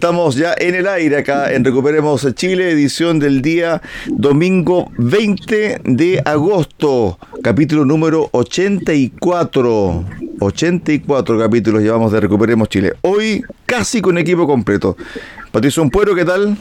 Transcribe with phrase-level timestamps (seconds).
[0.00, 6.22] Estamos ya en el aire acá en Recuperemos Chile, edición del día domingo 20 de
[6.24, 10.04] agosto, capítulo número 84.
[10.40, 12.94] 84 capítulos llevamos de Recuperemos Chile.
[13.02, 14.96] Hoy casi con equipo completo.
[15.52, 16.56] Patricio Puero, ¿qué tal?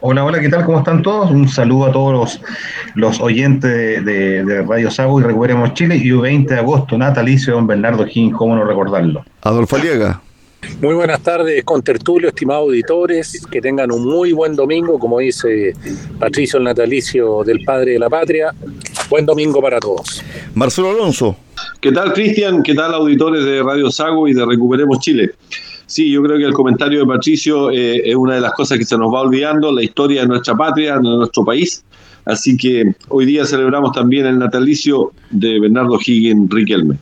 [0.00, 0.64] Hola, hola, ¿qué tal?
[0.64, 1.32] ¿Cómo están todos?
[1.32, 2.40] Un saludo a todos los,
[2.94, 5.96] los oyentes de, de, de, Radio Sago y Recuperemos Chile.
[5.96, 9.24] Y 20 de agosto, natalicio de don Bernardo Gin, ¿cómo no recordarlo?
[9.42, 10.20] Adolfo Aliaga.
[10.80, 13.46] Muy buenas tardes, con Tertulio, estimados auditores.
[13.50, 15.74] Que tengan un muy buen domingo, como dice
[16.18, 18.54] Patricio, el natalicio del padre de la patria.
[19.08, 20.22] Buen domingo para todos.
[20.54, 21.36] Marcelo Alonso.
[21.80, 22.62] ¿Qué tal, Cristian?
[22.62, 25.32] ¿Qué tal, auditores de Radio Sago y de Recuperemos Chile?
[25.86, 28.84] Sí, yo creo que el comentario de Patricio eh, es una de las cosas que
[28.84, 31.84] se nos va olvidando, la historia de nuestra patria, de nuestro país.
[32.24, 36.96] Así que hoy día celebramos también el natalicio de Bernardo Higgins Riquelme.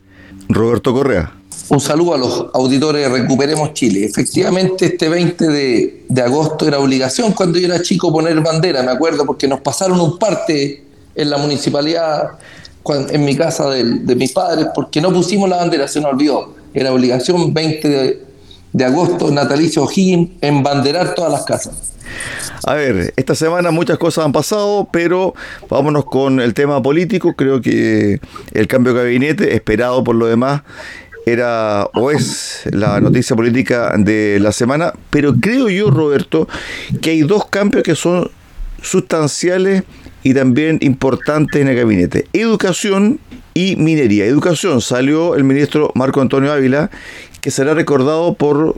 [0.49, 1.31] Roberto Correa.
[1.69, 4.03] Un saludo a los auditores de Recuperemos Chile.
[4.03, 9.23] Efectivamente, este 20 de, agosto era obligación cuando yo era chico poner bandera, me acuerdo,
[9.25, 12.31] porque nos pasaron un parte en la municipalidad,
[13.11, 16.55] en mi casa de, mis padres, porque no pusimos la bandera, se nos olvidó.
[16.73, 18.23] Era obligación 20 de,
[18.73, 21.93] de agosto, natalicio O'Higgins, embanderar todas las casas.
[22.65, 25.35] A ver, esta semana muchas cosas han pasado, pero
[25.69, 27.35] vámonos con el tema político.
[27.35, 28.19] Creo que
[28.53, 30.63] el cambio de gabinete, esperado por lo demás,
[31.31, 36.47] era o es la noticia política de la semana, pero creo yo, Roberto,
[37.01, 38.29] que hay dos cambios que son
[38.81, 39.83] sustanciales
[40.23, 42.27] y también importantes en el gabinete.
[42.33, 43.19] Educación
[43.53, 44.25] y minería.
[44.25, 46.89] Educación salió el ministro Marco Antonio Ávila,
[47.41, 48.75] que será recordado por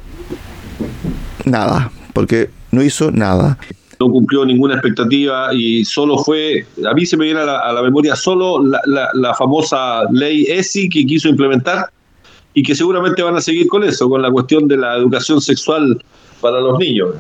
[1.46, 3.58] nada, porque no hizo nada.
[4.00, 8.16] No cumplió ninguna expectativa y solo fue, a mí se me viene a la, memoria
[8.16, 11.92] solo la, famosa ley ESI que quiso implementar
[12.54, 16.04] y que seguramente van a seguir con eso, con la cuestión de la educación sexual
[16.40, 17.16] para los niños.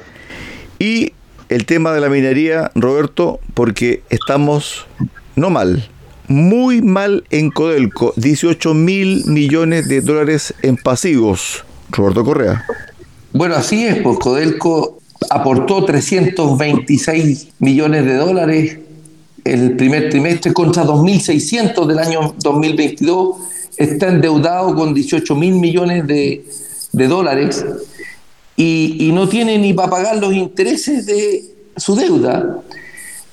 [0.79, 1.13] Y
[1.49, 4.85] el tema de la minería, Roberto, porque estamos
[5.35, 5.87] no mal,
[6.27, 11.63] muy mal en Codelco, 18 mil millones de dólares en pasivos.
[11.89, 12.65] Roberto Correa.
[13.33, 14.99] Bueno, así es, pues Codelco
[15.29, 18.79] aportó 326 millones de dólares
[19.43, 23.35] el primer trimestre contra 2.600 del año 2022.
[23.77, 26.45] Está endeudado con 18 mil millones de,
[26.91, 27.65] de dólares
[28.55, 31.43] y, y, no tiene ni para pagar los intereses de
[31.77, 32.61] su deuda.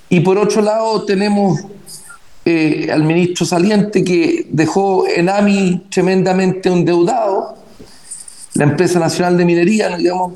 [0.09, 1.61] Y por otro lado tenemos
[2.51, 7.57] eh, al ministro saliente que dejó en AMI tremendamente endeudado,
[8.55, 10.33] la empresa nacional de minería, digamos,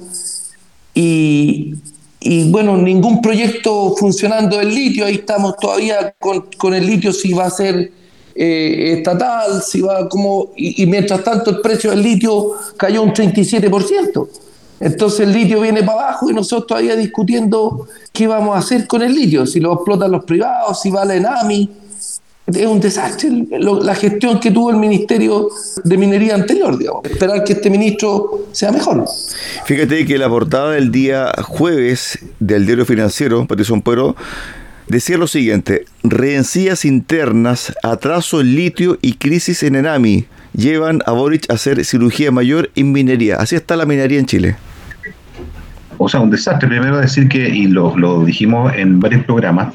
[0.93, 1.75] y,
[2.21, 7.33] y, bueno, ningún proyecto funcionando del litio, ahí estamos todavía con, con el litio si
[7.33, 7.91] va a ser
[8.35, 14.29] eh, estatal, si va como, y, mientras tanto el precio del litio cayó un 37%.
[14.81, 19.03] Entonces el litio viene para abajo y nosotros todavía discutiendo qué vamos a hacer con
[19.03, 21.71] el litio, si lo explotan los privados, si vale en AMI.
[22.47, 25.49] Es un desastre la gestión que tuvo el Ministerio
[25.85, 27.05] de Minería anterior, digamos.
[27.05, 29.05] Esperar que este ministro sea mejor.
[29.65, 34.17] Fíjate que la portada del día jueves del diario financiero, Patricio Puero,
[34.93, 41.51] decía lo siguiente: rencillas internas, atraso en litio y crisis en Enami llevan a Boric
[41.51, 43.37] a hacer cirugía mayor en minería.
[43.37, 44.57] Así está la minería en Chile.
[45.99, 46.69] O sea, un desastre.
[46.69, 49.75] Primero decir que, y lo, lo dijimos en varios programas,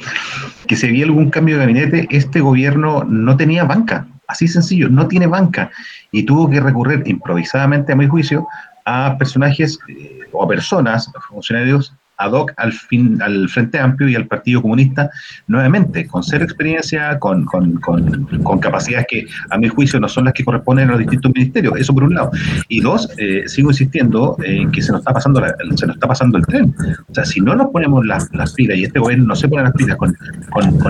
[0.67, 4.07] que si había algún cambio de gabinete, este gobierno no tenía banca.
[4.27, 5.71] Así sencillo, no tiene banca.
[6.11, 8.47] Y tuvo que recurrir improvisadamente, a mi juicio,
[8.85, 14.15] a personajes eh, o a personas, funcionarios ad hoc al, fin, al Frente Amplio y
[14.15, 15.09] al Partido Comunista,
[15.47, 20.25] nuevamente, con cero experiencia, con, con, con, con, capacidades que, a mi juicio, no son
[20.25, 21.73] las que corresponden a los distintos ministerios.
[21.77, 22.31] Eso por un lado.
[22.67, 26.07] Y dos, eh, sigo insistiendo en que se nos está pasando la, se nos está
[26.07, 26.75] pasando el tren.
[27.09, 29.63] O sea, si no nos ponemos las, las pilas y este gobierno no se pone
[29.63, 30.17] las pilas con,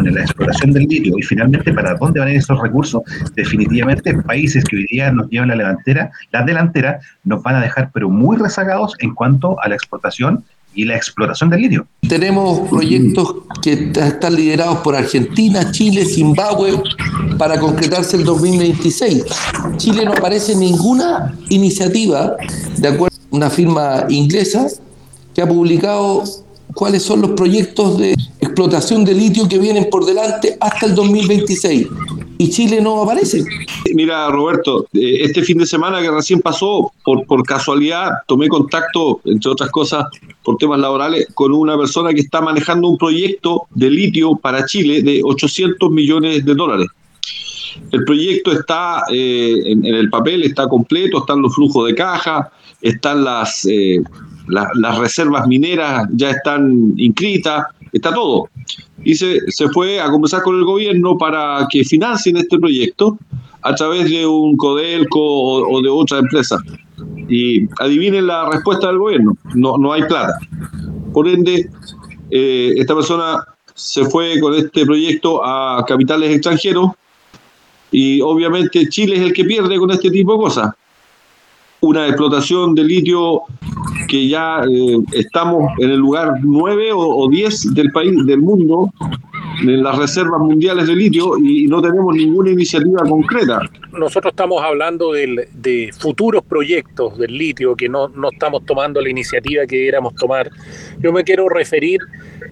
[0.08, 3.02] la exploración del litio y finalmente para dónde van a ir esos recursos,
[3.36, 7.92] definitivamente países que hoy día nos llevan la delantera, la delantera nos van a dejar
[7.94, 10.44] pero muy rezagados en cuanto a la exportación
[10.78, 11.88] y la explotación del litio.
[12.08, 16.82] Tenemos proyectos que están liderados por Argentina, Chile, Zimbabue,
[17.38, 19.26] para concretarse el 2026.
[19.78, 22.36] Chile no aparece ninguna iniciativa,
[22.78, 24.68] de acuerdo a una firma inglesa,
[25.34, 26.24] que ha publicado
[26.74, 31.88] cuáles son los proyectos de explotación de litio que vienen por delante hasta el 2026.
[32.40, 33.44] Y Chile no aparece.
[33.94, 39.22] Mira, Roberto, eh, este fin de semana que recién pasó, por, por casualidad, tomé contacto,
[39.26, 40.06] entre otras cosas,
[40.44, 45.02] por temas laborales, con una persona que está manejando un proyecto de litio para Chile
[45.02, 46.88] de 800 millones de dólares.
[47.92, 52.52] El proyecto está eh, en, el papel, está completo, están los flujos de caja,
[52.82, 54.02] están las, eh,
[54.48, 58.50] las reservas mineras, ya están inscritas, está todo.
[59.04, 63.18] Y se, se fue a conversar con el gobierno para que financien este proyecto
[63.62, 66.58] a través de un Codelco o, de otra empresa.
[67.28, 70.38] Y adivinen la respuesta del gobierno, no, no hay plata.
[71.14, 71.70] Por ende,
[72.32, 73.44] eh, esta persona
[73.74, 76.92] se fue con este proyecto a capitales extranjeros
[77.92, 80.72] y obviamente Chile es el que pierde con este tipo de cosas.
[81.80, 83.44] Una explotación de litio
[84.08, 88.92] que ya eh, estamos en el lugar 9 o, 10 del país, del mundo,
[89.62, 93.60] en las reservas mundiales de litio y no tenemos ninguna iniciativa concreta.
[93.92, 99.66] Nosotros estamos hablando de futuros proyectos del litio que no, no estamos tomando la iniciativa
[99.66, 100.50] que éramos tomar.
[101.00, 102.00] Yo me quiero referir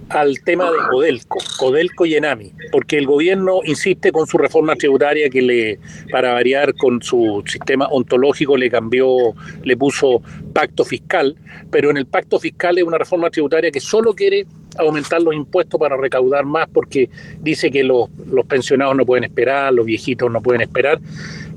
[0.10, 5.30] al tema de Codelco, Codelco y Enami, porque el gobierno insiste con su reforma tributaria
[5.30, 5.80] que le,
[6.12, 10.22] para variar con su sistema ontológico, le cambió, le puso
[10.54, 11.36] pacto fiscal,
[11.72, 14.46] pero en el pacto fiscal es una reforma tributaria que solo quiere
[14.78, 17.10] aumentar los impuestos para recaudar más porque
[17.40, 21.00] dice que los, los pensionados no pueden esperar, los viejitos no pueden esperar,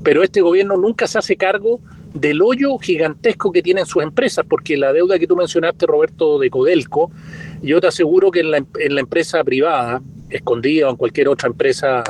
[0.03, 1.79] pero este gobierno nunca se hace cargo
[2.13, 6.49] del hoyo gigantesco que tienen sus empresas, porque la deuda que tú mencionaste, Roberto, de
[6.49, 7.11] Codelco,
[7.61, 11.47] yo te aseguro que en la, en la empresa privada, escondida o en cualquier otra
[11.47, 12.03] empresa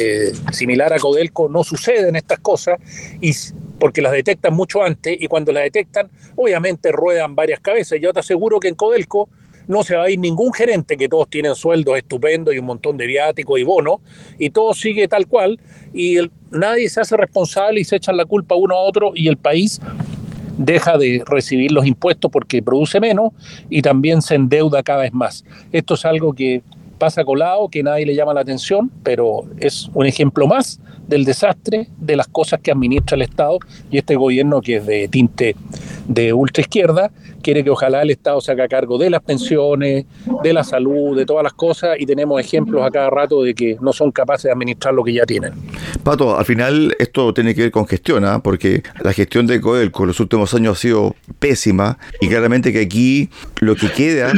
[0.00, 2.78] eh, similar a Codelco, no suceden estas cosas,
[3.20, 3.32] y
[3.78, 7.98] porque las detectan mucho antes, y cuando las detectan, obviamente ruedan varias cabezas.
[8.00, 9.28] Yo te aseguro que en Codelco
[9.72, 12.96] no se va a ir ningún gerente, que todos tienen sueldos estupendos y un montón
[12.96, 13.96] de viáticos y bonos,
[14.38, 15.58] y todo sigue tal cual,
[15.92, 16.18] y
[16.50, 19.80] nadie se hace responsable y se echan la culpa uno a otro, y el país
[20.58, 23.32] deja de recibir los impuestos porque produce menos
[23.70, 25.44] y también se endeuda cada vez más.
[25.72, 26.62] Esto es algo que
[26.98, 30.78] pasa colado, que nadie le llama la atención, pero es un ejemplo más
[31.08, 33.58] del desastre de las cosas que administra el Estado
[33.90, 35.56] y este gobierno que es de tinte
[36.06, 37.10] de ultra izquierda
[37.42, 40.06] quiere que ojalá el Estado se haga cargo de las pensiones,
[40.42, 43.76] de la salud, de todas las cosas y tenemos ejemplos a cada rato de que
[43.80, 45.52] no son capaces de administrar lo que ya tienen.
[46.02, 48.40] Pato, al final esto tiene que ver con gestión, ¿ah?
[48.42, 52.80] porque la gestión de Codelco en los últimos años ha sido pésima y claramente que
[52.80, 53.28] aquí
[53.60, 54.32] lo que queda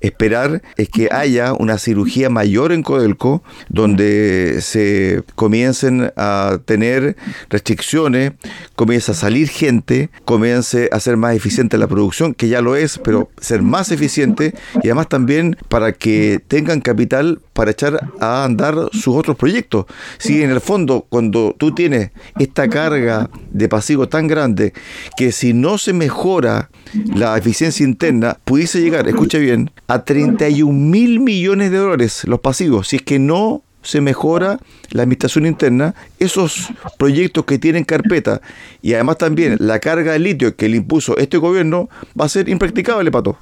[0.00, 7.16] esperar es que haya una cirugía mayor en Codelco, donde se comiencen a tener
[7.48, 8.32] restricciones,
[8.76, 12.98] comienza a salir gente, comience a ser más eficiente la producción, que ya lo es,
[12.98, 18.74] pero ser más eficiente y además también para que tengan capital para echar a andar
[18.92, 19.86] sus otros proyectos.
[20.18, 24.72] Si en el fondo, cuando tú tienes esta carga de pasivo tan grande,
[25.16, 26.70] que si no se mejora
[27.14, 32.88] la eficiencia interna, pudiese llegar, escuche bien, a 31 mil millones de dólares los pasivos,
[32.88, 34.58] si es que no se mejora
[34.90, 36.68] la administración interna, esos
[36.98, 38.40] proyectos que tienen carpeta
[38.82, 41.88] y además también la carga de litio que le impuso este gobierno
[42.18, 43.38] va a ser impracticable, Pato.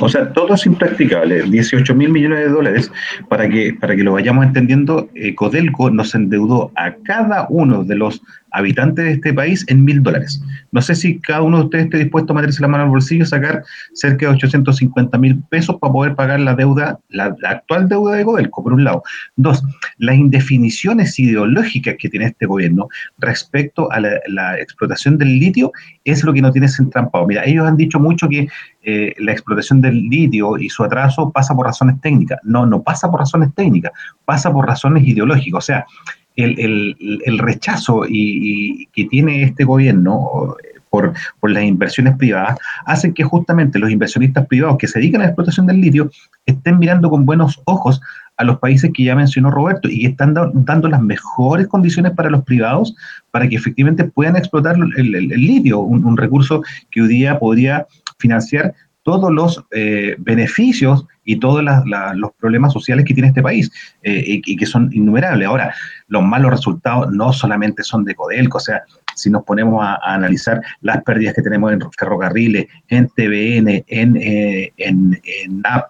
[0.00, 1.42] O sea, todo es impracticable.
[1.42, 2.92] 18 mil millones de dólares,
[3.28, 7.96] para que, para que lo vayamos entendiendo, eh, Codelco nos endeudó a cada uno de
[7.96, 8.22] los
[8.52, 10.42] habitantes de este país en mil dólares.
[10.70, 13.24] No sé si cada uno de ustedes esté dispuesto a meterse la mano al bolsillo
[13.24, 18.16] y sacar cerca de 850 mil pesos para poder pagar la deuda, la, actual deuda
[18.16, 19.02] de Godelco, por un lado.
[19.36, 19.62] Dos,
[19.98, 24.12] las indefiniciones ideológicas que tiene este gobierno respecto a la,
[24.58, 25.72] explotación del litio
[26.04, 27.26] es lo que no tiene entrampado.
[27.26, 28.48] Mira, ellos han dicho mucho que
[28.82, 32.38] eh, la explotación del litio y su atraso pasa por razones técnicas.
[32.42, 33.92] No, no pasa por razones técnicas,
[34.24, 35.58] pasa por razones ideológicas.
[35.58, 35.86] O sea,
[36.36, 40.56] el, rechazo y, que tiene este gobierno
[40.92, 41.14] por,
[41.50, 45.66] las inversiones privadas hacen que justamente los inversionistas privados que se dedican a la explotación
[45.66, 46.10] del litio
[46.44, 48.00] estén mirando con buenos ojos
[48.36, 52.44] a los países que ya mencionó Roberto y están dando las mejores condiciones para los
[52.44, 52.94] privados
[53.30, 57.86] para que efectivamente puedan explotar el, litio, un, recurso que hoy día podría
[58.18, 63.70] financiar todos los eh, beneficios y todos los problemas sociales que tiene este país
[64.02, 65.46] eh, y, que son innumerables.
[65.46, 65.74] Ahora,
[66.08, 68.82] los malos resultados no solamente son de Codelco, o sea,
[69.14, 74.72] si nos ponemos a, analizar las pérdidas que tenemos en ferrocarriles, en TVN, en, eh,
[74.78, 75.84] en, NAP,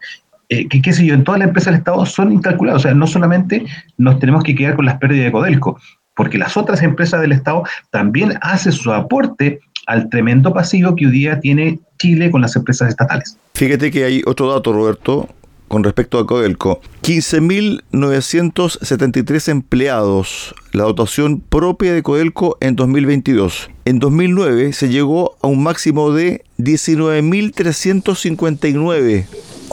[0.49, 2.83] que qué sé yo, en todas las empresas del Estado son incalculables.
[2.83, 3.65] O sea, no solamente
[3.97, 5.81] nos tenemos que quedar con las pérdidas de Codelco,
[6.15, 11.13] porque las otras empresas del Estado también hacen su aporte al tremendo pasivo que hoy
[11.13, 13.37] día tiene Chile con las empresas estatales.
[13.55, 15.29] Fíjate que hay otro dato, Roberto,
[15.73, 16.83] con respecto a Codelco.
[17.03, 23.71] 15.973 empleados, la dotación propia de Codelco en 2022.
[23.87, 29.25] En 2009 se llegó a un máximo de 19.359.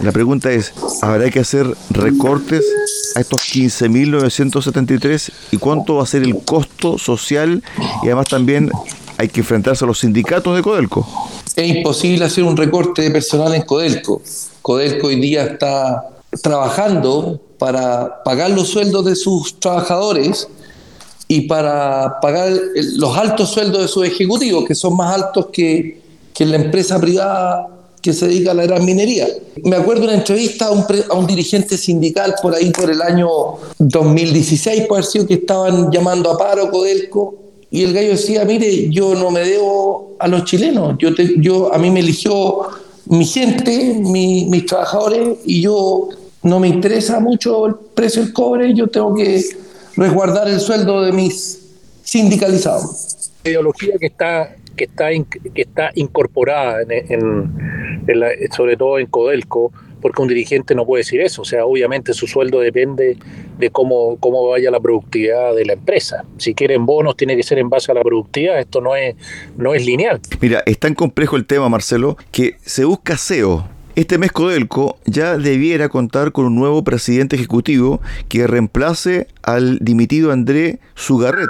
[0.01, 2.63] La pregunta es, ¿habrá que hacer recortes
[3.17, 5.33] a estos 15.973?
[5.51, 7.61] ¿Y cuánto va a ser el costo social?
[8.03, 8.71] Y además también
[9.19, 11.05] hay que enfrentarse a los sindicatos de Codelco.
[11.53, 14.21] Es imposible hacer un recorte de personal en Codelco.
[14.61, 16.07] Codelco hoy día está
[16.41, 20.47] trabajando para pagar los sueldos de sus trabajadores
[21.27, 22.49] y para pagar
[22.95, 26.01] los altos sueldos de sus ejecutivos, que son más altos que,
[26.33, 27.67] que la empresa privada
[28.01, 29.27] que se dedica a la gran minería.
[29.65, 33.27] Me acuerdo una entrevista a un, a un, dirigente sindical por ahí por el año
[33.79, 37.38] 2016, por que estaban llamando a paro Codelco,
[37.71, 41.77] y el gallo decía, mire, yo no me debo a los chilenos, yo, yo a
[41.77, 42.61] mí me eligió
[43.05, 46.09] mi gente, mis trabajadores, y yo
[46.43, 49.43] no me interesa mucho el precio del cobre, yo tengo que
[49.95, 51.59] resguardar el sueldo de mis
[52.03, 53.31] sindicalizados.
[53.43, 55.09] La ideología que está, que está,
[55.53, 56.79] que está incorporada,
[58.55, 61.41] sobre todo en Codelco, porque un dirigente no puede decir eso.
[61.41, 63.17] O sea, obviamente su sueldo depende
[63.57, 66.23] de cómo, cómo vaya la productividad de la empresa.
[66.37, 68.59] Si quieren bonos, tiene que ser en base a la productividad.
[68.59, 69.15] Esto no es,
[69.57, 70.19] no es lineal.
[70.41, 73.67] Mira, es tan complejo el tema, Marcelo, que se busca SEO.
[73.95, 80.31] Este mes Codelco ya debiera contar con un nuevo presidente ejecutivo que reemplace al dimitido
[80.31, 81.49] André Sugarret,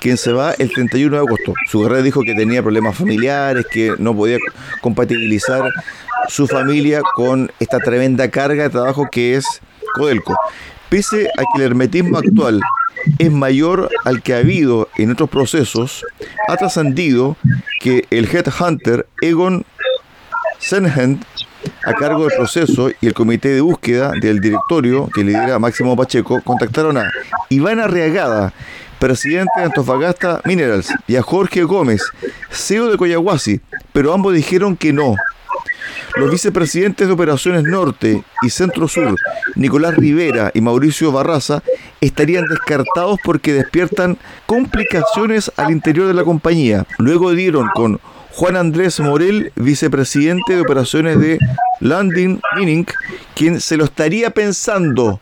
[0.00, 1.52] quien se va el 31 de agosto.
[1.68, 4.38] Sugarret dijo que tenía problemas familiares, que no podía
[4.80, 5.70] compatibilizar
[6.28, 9.46] su familia con esta tremenda carga de trabajo que es
[9.94, 10.36] Codelco.
[10.88, 12.60] Pese a que el hermetismo actual
[13.18, 16.04] es mayor al que ha habido en otros procesos,
[16.48, 17.36] ha trascendido
[17.80, 19.64] que el headhunter Egon
[20.58, 21.24] Senhent,
[21.84, 26.40] a cargo del proceso, y el comité de búsqueda del directorio que lidera Máximo Pacheco,
[26.42, 27.10] contactaron a
[27.48, 28.52] Iván Arriagada,
[28.98, 32.02] presidente de Antofagasta Minerals, y a Jorge Gómez,
[32.50, 33.60] CEO de Coyahuasi,
[33.92, 35.16] pero ambos dijeron que no,
[36.16, 39.16] los vicepresidentes de Operaciones Norte y Centro Sur,
[39.54, 41.62] Nicolás Rivera y Mauricio Barraza,
[42.00, 46.86] estarían descartados porque despiertan complicaciones al interior de la compañía.
[46.98, 48.00] Luego dieron con
[48.32, 51.38] Juan Andrés Morel, vicepresidente de operaciones de
[51.80, 52.86] Landing Mining,
[53.34, 55.20] quien se lo estaría pensando.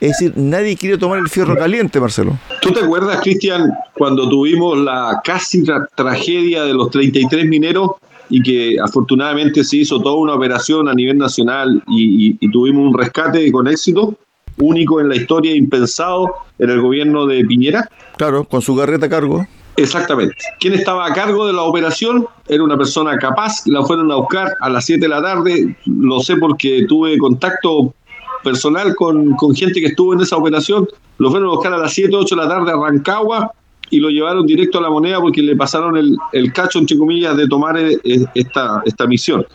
[0.00, 2.36] Es decir, nadie quiere tomar el fierro caliente, Marcelo.
[2.60, 5.64] ¿Tú te acuerdas, Cristian, cuando tuvimos la casi
[5.94, 7.92] tragedia de los 33 mineros
[8.32, 13.52] y que afortunadamente se hizo toda una operación a nivel nacional y, tuvimos un rescate
[13.52, 14.16] con éxito,
[14.56, 17.88] único en la historia, impensado en el gobierno de Piñera.
[18.16, 19.46] Claro, con su garreta a cargo.
[19.76, 20.34] Exactamente.
[20.60, 22.26] ¿Quién estaba a cargo de la operación?
[22.48, 26.20] Era una persona capaz, la fueron a buscar a las 7 de la tarde, lo
[26.20, 27.94] sé porque tuve contacto
[28.42, 31.92] personal con, con gente que estuvo en esa operación, lo fueron a buscar a las
[31.92, 33.52] 7, 8 de la tarde a Rancagua
[33.92, 37.36] y lo llevaron directo a la moneda porque le pasaron el, el cacho, entre comillas,
[37.36, 37.98] de tomar eh,
[38.34, 39.46] esta, esta misión.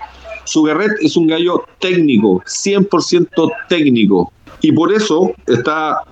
[0.45, 6.03] Sugarret es un gallo técnico, 100% técnico, y por eso está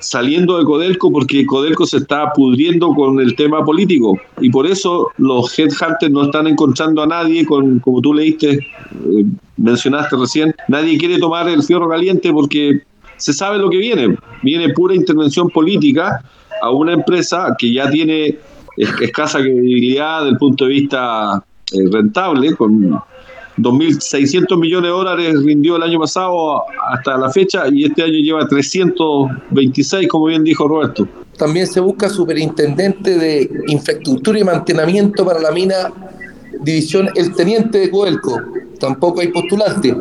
[0.00, 4.18] saliendo de Codelco porque Codelco se está pudriendo con el tema político.
[4.40, 9.24] Y por eso los headhunters no están encontrando a nadie con como tú leíste eh,
[9.58, 12.80] mencionaste recién nadie quiere tomar el fierro caliente porque
[13.18, 14.16] se sabe lo que viene.
[14.42, 16.22] Viene pura intervención política
[16.60, 18.38] a una empresa que ya tiene
[18.76, 23.00] escasa credibilidad desde el punto de vista eh, rentable, con
[23.58, 26.62] 2.600 millones de dólares rindió el año pasado
[26.92, 31.06] hasta la fecha y este año lleva 326, como bien dijo Roberto.
[31.36, 35.92] También se busca superintendente de infraestructura y mantenimiento para la mina
[36.62, 38.38] división El Teniente de Coelco.
[38.78, 39.94] Tampoco hay postulante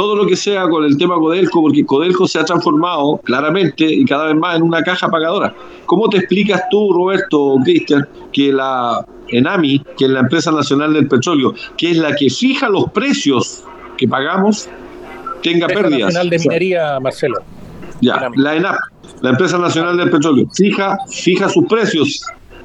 [0.00, 4.02] todo lo que sea con el tema Codelco, porque Codelco se ha transformado claramente y
[4.06, 5.54] cada vez más en una caja pagadora.
[5.84, 10.94] ¿Cómo te explicas tú, Roberto o Cristian, que la ENAMI, que es la empresa nacional
[10.94, 13.62] del petróleo, que es la que fija los precios
[13.98, 14.70] que pagamos,
[15.42, 16.14] tenga empresa pérdidas?
[16.14, 17.36] Nacional de Minería, Marcelo.
[18.00, 18.78] Ya, la ENAP,
[19.20, 22.22] la empresa nacional del petróleo, fija, fija sus precios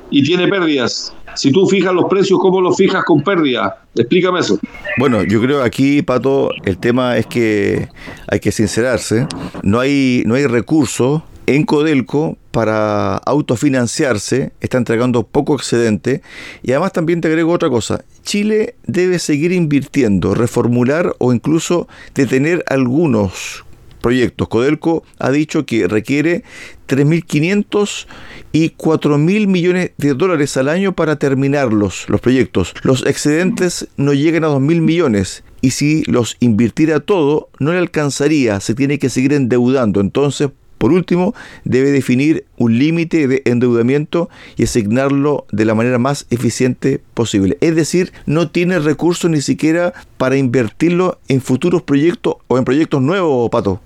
[0.10, 1.14] y tiene pérdidas.
[1.36, 3.84] Si tú fijas los precios, ¿cómo los fijas con pérdida?
[3.96, 4.60] Explícame eso.
[4.98, 7.90] Bueno, yo creo aquí, Pato, el tema es que
[8.28, 9.28] hay que sincerarse.
[9.64, 16.22] No hay, no hay recursos en Codelco para autofinanciarse, está entregando poco excedente
[16.64, 22.64] y además también te agrego otra cosa, Chile debe seguir invirtiendo, reformular o incluso detener
[22.68, 23.66] algunos
[24.06, 24.48] proyectos.
[24.50, 26.44] Codelco ha dicho que requiere
[26.88, 28.06] 3.500
[28.52, 32.76] y 4.000 millones de dólares al año para terminarlos, los proyectos.
[32.84, 38.60] Los excedentes no llegan a 2.000 millones y si los invirtiera todo no le alcanzaría,
[38.60, 40.02] se tiene que seguir endeudando.
[40.02, 41.34] Entonces, por último,
[41.64, 47.58] debe definir un límite de endeudamiento y asignarlo de la manera más eficiente posible.
[47.60, 53.02] Es decir, no tiene recursos ni siquiera para invertirlo en futuros proyectos o en proyectos
[53.02, 53.82] nuevos, Pato.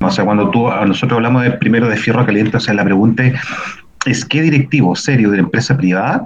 [0.00, 3.24] O sea, cuando tú, nosotros hablamos de primero de fierro caliente, o sea, la pregunta
[4.06, 6.22] es, ¿qué directivo serio de la empresa privada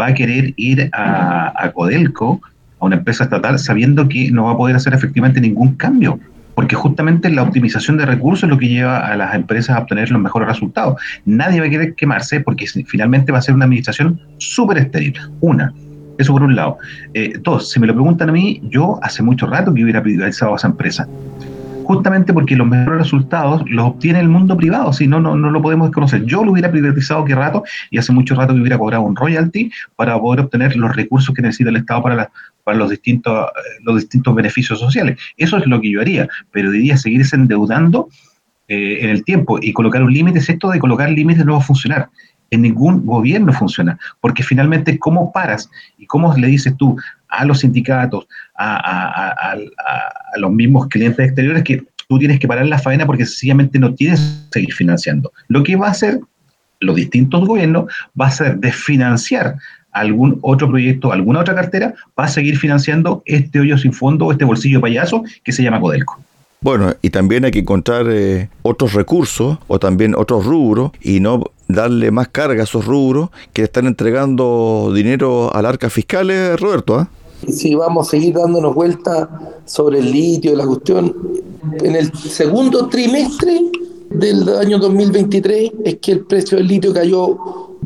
[0.00, 2.40] va a querer ir a, Codelco,
[2.78, 6.18] a una empresa estatal, sabiendo que no va a poder hacer efectivamente ningún cambio?
[6.54, 10.10] porque justamente la optimización de recursos es lo que lleva a las empresas a obtener
[10.10, 10.98] los mejores resultados.
[11.26, 15.12] Nadie va a querer quemarse porque finalmente va a ser una administración súper estéril.
[15.42, 15.74] Una,
[16.16, 16.78] eso por un lado.
[17.12, 20.54] Eh, dos, si me lo preguntan a mí, yo hace mucho rato que hubiera privatizado
[20.54, 21.06] a esa empresa
[21.86, 25.62] justamente porque los mejores resultados los obtiene el mundo privado, si no, no, no lo
[25.62, 26.24] podemos desconocer.
[26.24, 29.70] Yo lo hubiera privatizado qué rato y hace mucho rato que hubiera cobrado un royalty
[29.94, 32.30] para poder obtener los recursos que necesita el Estado para,
[32.64, 35.16] para los, distintos, eh, los distintos beneficios sociales.
[35.36, 38.08] Eso es lo que yo haría, pero diría seguirse endeudando
[38.66, 41.62] eh, en el tiempo y colocar un límite, esto de colocar límites no va a
[41.62, 42.08] funcionar
[42.50, 46.96] en ningún gobierno funciona, porque finalmente cómo paras y cómo le dices tú
[47.28, 48.26] a los sindicatos,
[48.56, 49.56] a,
[50.36, 54.20] los mismos clientes exteriores que tú tienes que parar la faena porque sencillamente no tienes
[54.20, 55.32] que seguir financiando.
[55.48, 56.20] Lo que va a hacer
[56.80, 57.86] los distintos gobiernos
[58.20, 59.56] va a ser desfinanciar
[59.92, 64.44] algún otro proyecto, alguna otra cartera, va a seguir financiando este hoyo sin fondo, este
[64.44, 66.22] bolsillo payaso que se llama Codelco.
[66.66, 71.44] Bueno, y también hay que encontrar eh, otros recursos o también otros rubros y no
[71.68, 76.96] darle más carga a esos rubros que están entregando dinero al arca fiscal, eh, Roberto.
[76.96, 77.08] ¿ah?
[77.48, 79.28] Si vamos a seguir dándonos vueltas
[79.64, 81.14] sobre el litio la cuestión,
[81.84, 83.60] en el segundo trimestre
[84.10, 87.28] del año 2023 es que el precio del litio cayó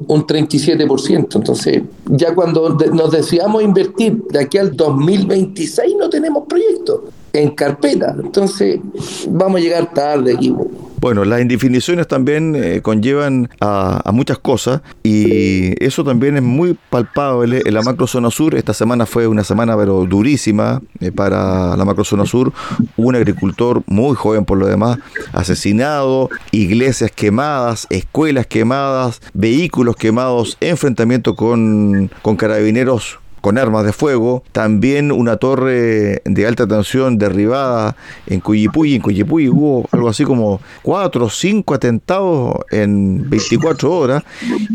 [0.06, 1.36] un 37%.
[1.36, 7.00] Entonces, ya cuando nos decidamos invertir de aquí al 2026 no tenemos proyectos
[7.32, 8.14] en carpeta.
[8.22, 8.80] Entonces,
[9.28, 10.54] vamos a llegar tarde aquí.
[11.00, 17.62] Bueno, las indefiniciones también eh, conllevan a, muchas cosas y eso también es muy palpable
[17.64, 18.54] en la macrozona sur.
[18.54, 22.52] Esta semana fue una semana pero durísima eh, para la macrozona sur.
[22.98, 24.98] Un agricultor muy joven por lo demás
[25.32, 34.42] asesinado, iglesias quemadas, escuelas quemadas, vehículos quemados, enfrentamiento con, con carabineros con armas de fuego,
[34.52, 38.96] también una torre de alta tensión derribada en Cuyipuy.
[38.96, 44.22] En Cuyipuy hubo algo así como cuatro o cinco atentados en 24 horas.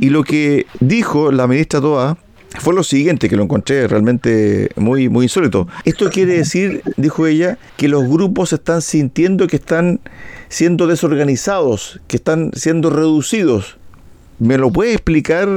[0.01, 2.17] Y lo que dijo la ministra Toa
[2.59, 5.67] fue lo siguiente, que lo encontré realmente muy, muy insólito.
[5.83, 9.99] Esto quiere decir, dijo ella, que los grupos están sintiendo que están
[10.49, 13.77] siendo desorganizados, que están siendo reducidos.
[14.39, 15.47] ¿Me lo puede explicar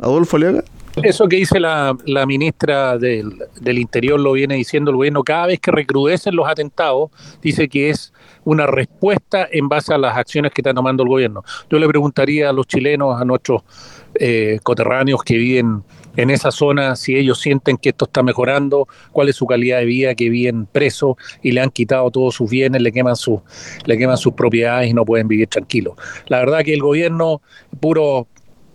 [0.00, 0.64] Adolfo Aliaga?
[0.96, 3.32] Eso que dice la, ministra del,
[3.64, 8.12] Interior lo viene diciendo el gobierno cada vez que recrudecen los atentados, dice que es
[8.44, 11.44] una respuesta en base a las acciones que está tomando el gobierno.
[11.70, 13.62] Yo le preguntaría a los chilenos, a nuestros
[14.14, 15.82] eh, coterráneos que viven
[16.16, 19.86] en esa zona, si ellos sienten que esto está mejorando, cuál es su calidad de
[19.86, 23.40] vida, que viven presos y le han quitado todos sus bienes, le queman, sus
[23.86, 25.94] le queman sus propiedades y no pueden vivir tranquilos.
[26.26, 27.40] La verdad que el gobierno,
[27.80, 28.26] puro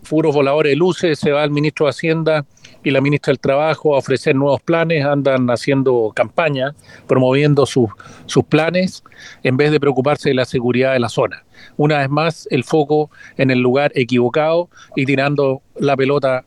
[0.07, 2.45] puros voladores de luces, se va el ministro de Hacienda
[2.83, 6.73] y la ministra del Trabajo a ofrecer nuevos planes, andan haciendo campaña,
[7.07, 7.89] promoviendo sus,
[8.25, 9.03] sus planes,
[9.43, 11.43] en vez de preocuparse de la seguridad de la zona.
[11.75, 16.43] Una vez más, el foco en el lugar equivocado y tirando la pelota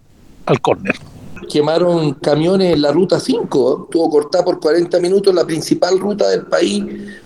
[0.46, 0.96] al córner
[1.51, 6.46] quemaron camiones en la ruta 5, tuvo cortada por 40 minutos la principal ruta del
[6.46, 6.85] país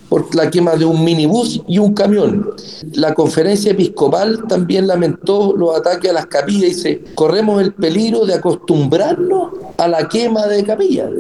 [0.09, 2.51] por la quema de un minibús y un camión.
[2.93, 8.25] La conferencia episcopal también lamentó los ataques a las capillas y dice, corremos el peligro
[8.27, 11.11] de acostumbrarnos a la quema de capillas,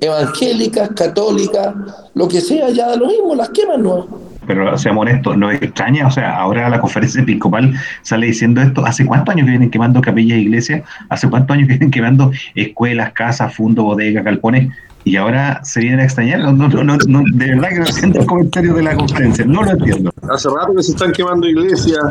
[0.00, 1.74] evangélicas, católicas,
[2.14, 6.10] lo que sea, ya lo mismo, las queman no pero seamos honestos, nos extraña, o
[6.10, 10.38] sea, ahora la conferencia episcopal sale diciendo esto, ¿hace cuántos años que vienen quemando capillas
[10.38, 10.82] e iglesias?
[11.08, 14.68] ¿Hace cuántos años que vienen quemando escuelas, casas, fundos, bodegas, galpones?
[15.04, 16.40] y ahora se vienen a extrañar.
[16.40, 19.70] No, no, no, de verdad que no entiendo el comentario de la conferencia, no lo
[19.70, 20.10] entiendo.
[20.30, 22.02] Hace rato que se están quemando iglesias,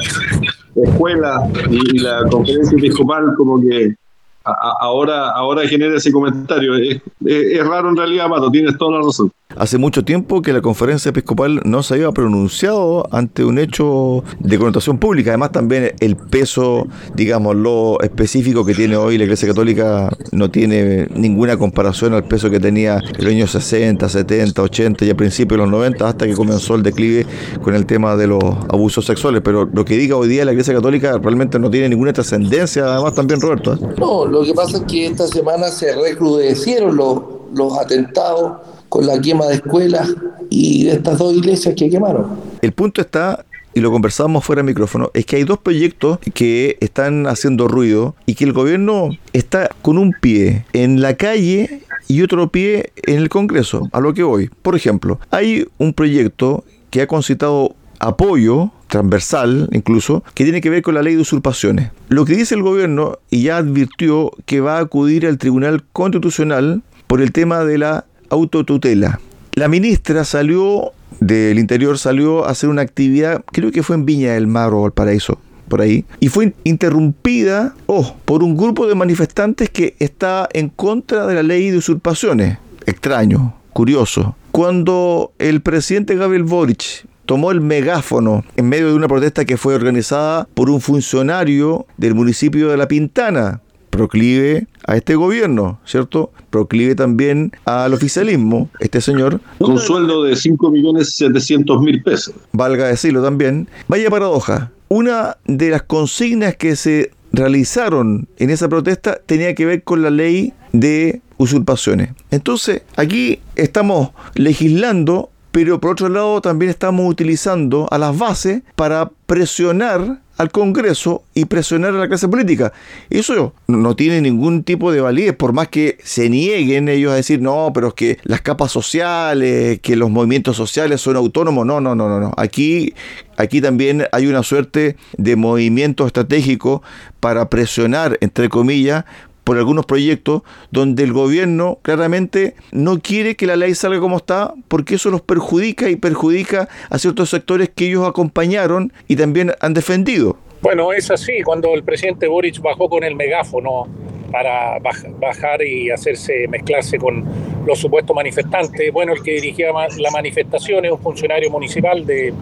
[0.75, 3.95] escuelas y, la conferencia episcopal como que
[4.43, 6.75] ahora, ahora genera ese comentario.
[6.75, 9.31] Es, raro en realidad, Pato, tienes toda la razón.
[9.55, 14.57] Hace mucho tiempo que la conferencia episcopal no se había pronunciado ante un hecho de
[14.57, 15.31] connotación pública.
[15.31, 21.07] Además, también el peso, digamos, lo específico que tiene hoy la Iglesia Católica no tiene
[21.15, 25.57] ninguna comparación al peso que tenía en los años 60, 70, 80 y a principios
[25.59, 27.25] de los 90, hasta que comenzó el declive
[27.61, 29.41] con el tema de los abusos sexuales.
[29.43, 33.13] Pero lo que diga hoy día la Iglesia Católica realmente no tiene ninguna trascendencia, además,
[33.13, 33.73] también, Roberto.
[33.73, 33.77] ¿eh?
[33.97, 37.19] No, lo que pasa es que esta semana se recrudecieron los,
[37.53, 40.07] los atentados con la quema de escuelas
[40.51, 42.27] y de estas dos iglesias que quemaron.
[42.61, 46.77] El punto está y lo conversábamos fuera de micrófono, es que hay dos proyectos que
[46.79, 52.21] están haciendo ruido y que el gobierno está con un pie en la calle y
[52.21, 54.51] otro pie en el Congreso, a lo que voy.
[54.61, 60.83] Por ejemplo, hay un proyecto que ha concitado apoyo transversal incluso, que tiene que ver
[60.83, 61.89] con la ley de usurpaciones.
[62.09, 66.83] Lo que dice el gobierno, y ya advirtió que va a acudir al Tribunal Constitucional
[67.07, 69.19] por el tema de la autotutela.
[69.53, 74.33] La ministra salió del Interior, salió a hacer una actividad, creo que fue en Viña
[74.33, 79.69] del Mar o Valparaíso, por ahí, y fue interrumpida oh, por un grupo de manifestantes
[79.69, 82.57] que está en contra de la ley de usurpaciones.
[82.85, 84.35] Extraño, curioso.
[84.51, 89.75] Cuando el presidente Gabriel Boric tomó el megáfono en medio de una protesta que fue
[89.75, 93.61] organizada por un funcionario del municipio de La Pintana,
[93.93, 96.31] proclive a este gobierno, ¿cierto?
[96.49, 99.39] Proclive también al oficialismo, este señor.
[99.59, 102.33] Con sueldo de 5 millones 700 mil pesos.
[102.51, 103.67] Valga decirlo también.
[103.87, 104.71] Vaya paradoja.
[104.89, 110.09] Una de las consignas que se realizaron en esa protesta tenía que ver con la
[110.09, 112.09] ley de usurpaciones.
[112.31, 119.11] Entonces, aquí estamos legislando pero por otro lado también estamos utilizando a las bases para
[119.27, 122.73] presionar al Congreso y presionar a la clase política.
[123.09, 127.41] Eso no tiene ningún tipo de validez, por más que se nieguen ellos a decir,
[127.41, 131.65] no, pero es que las capas sociales, que los movimientos sociales son autónomos.
[131.65, 132.31] No, no, no, no, no.
[132.37, 132.93] Aquí,
[133.37, 136.81] aquí también hay una suerte de movimiento estratégico
[137.19, 139.05] para presionar, entre comillas,
[139.43, 144.53] por algunos proyectos donde el gobierno claramente no quiere que la ley salga como está
[144.67, 149.73] porque eso los perjudica y perjudica a ciertos sectores que ellos acompañaron y también han
[149.73, 150.37] defendido.
[150.61, 153.87] Bueno, es así, cuando el presidente Boric bajó con el megáfono
[154.31, 154.79] para
[155.19, 157.23] bajar y hacerse mezclarse con
[157.67, 158.91] los supuestos manifestantes.
[158.91, 162.33] Bueno, el que dirigía la manifestación es un funcionario municipal de,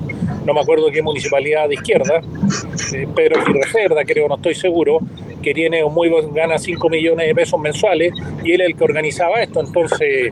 [0.45, 2.21] no me acuerdo qué municipalidad de izquierda,
[2.93, 4.99] eh, Pedro Girreferda, creo, no estoy seguro,
[5.41, 9.41] que tiene muy gana 5 millones de pesos mensuales y él es el que organizaba
[9.41, 10.29] esto, entonces eh,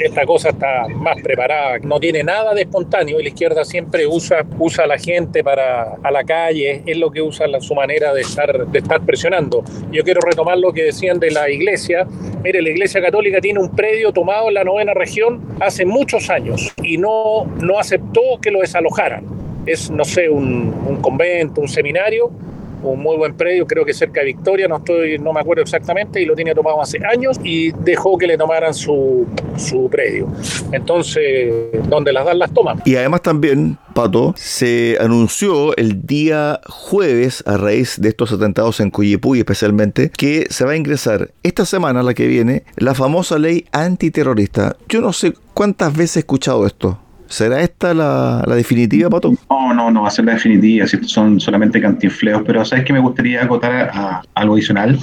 [0.00, 4.44] esta cosa está más preparada, no tiene nada de espontáneo y la izquierda siempre usa,
[4.58, 8.12] usa a la gente para a la calle, es lo que usa la, su manera
[8.12, 9.62] de estar, de estar presionando.
[9.90, 12.06] Yo quiero retomar lo que decían de la iglesia.
[12.42, 16.72] Mire, la iglesia católica tiene un predio tomado en la novena región hace muchos años
[16.82, 19.24] y no, no aceptó que lo desalojaran.
[19.66, 22.30] Es, no sé, un, un convento, un seminario,
[22.82, 26.20] un muy buen predio, creo que cerca de Victoria, no estoy, no me acuerdo exactamente,
[26.20, 30.28] y lo tiene tomado hace años y dejó que le tomaran su, su predio.
[30.72, 31.52] Entonces,
[31.88, 32.82] donde las dan, las toman.
[32.84, 38.90] Y además también, Pato, se anunció el día jueves, a raíz de estos atentados en
[38.90, 43.66] Coyipuy especialmente, que se va a ingresar esta semana, la que viene, la famosa ley
[43.72, 44.76] antiterrorista.
[44.88, 46.98] Yo no sé cuántas veces he escuchado esto.
[47.28, 49.34] ¿Será esta la, definitiva, Pato?
[49.50, 52.98] No, no, no va a ser la definitiva, son solamente cantinfleos, pero sabes que me
[52.98, 54.98] gustaría acotar a, algo adicional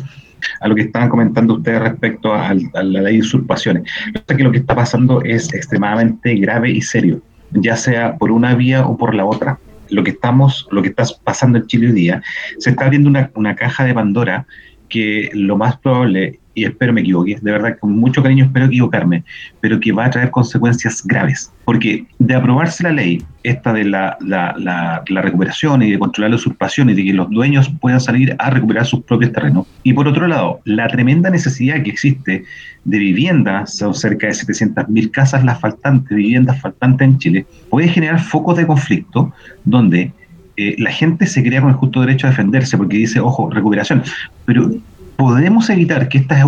[0.60, 3.84] a lo que estaban comentando ustedes respecto a, la ley de usurpaciones.
[4.28, 8.86] que lo que está pasando es extremadamente grave y serio, ya sea por una vía
[8.86, 9.60] o por la otra.
[9.90, 12.24] Lo que estamos, lo que está pasando en Chile hoy día,
[12.58, 14.48] se está abriendo una, una caja de Pandora
[14.90, 19.24] que lo más probable y espero me equivoque, de verdad, con mucho cariño espero equivocarme,
[19.60, 21.52] pero que va a traer consecuencias graves.
[21.66, 26.38] Porque de aprobarse la ley, esta de la, la, la, recuperación y de controlar la
[26.38, 30.08] usurpación y de que los dueños puedan salir a recuperar sus propios terrenos, y por
[30.08, 32.46] otro lado, la tremenda necesidad que existe
[32.86, 38.22] de viviendas, son cerca de 700.000 casas las faltantes, viviendas faltantes en Chile, puede generar
[38.22, 39.34] focos de conflicto
[39.66, 40.14] donde
[40.58, 44.04] eh, la gente se crea con el justo derecho a defenderse porque dice, ojo, recuperación,
[44.46, 44.72] pero
[45.18, 46.46] podemos evitar que estas,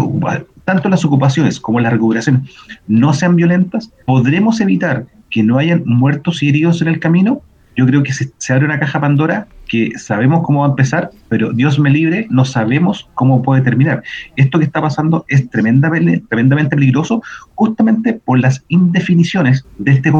[0.65, 2.47] tanto las ocupaciones como la recuperación
[2.87, 7.41] no sean violentas, podremos evitar que no hayan muertos y heridos en el camino.
[7.75, 11.51] Yo creo que se, abre una caja Pandora que sabemos cómo va a empezar, pero
[11.53, 14.01] Dios me libre, no sabemos cómo puede terminar.
[14.35, 17.21] Esto que está pasando es tremendamente, tremendamente peligroso
[17.53, 20.11] justamente por las indefiniciones de este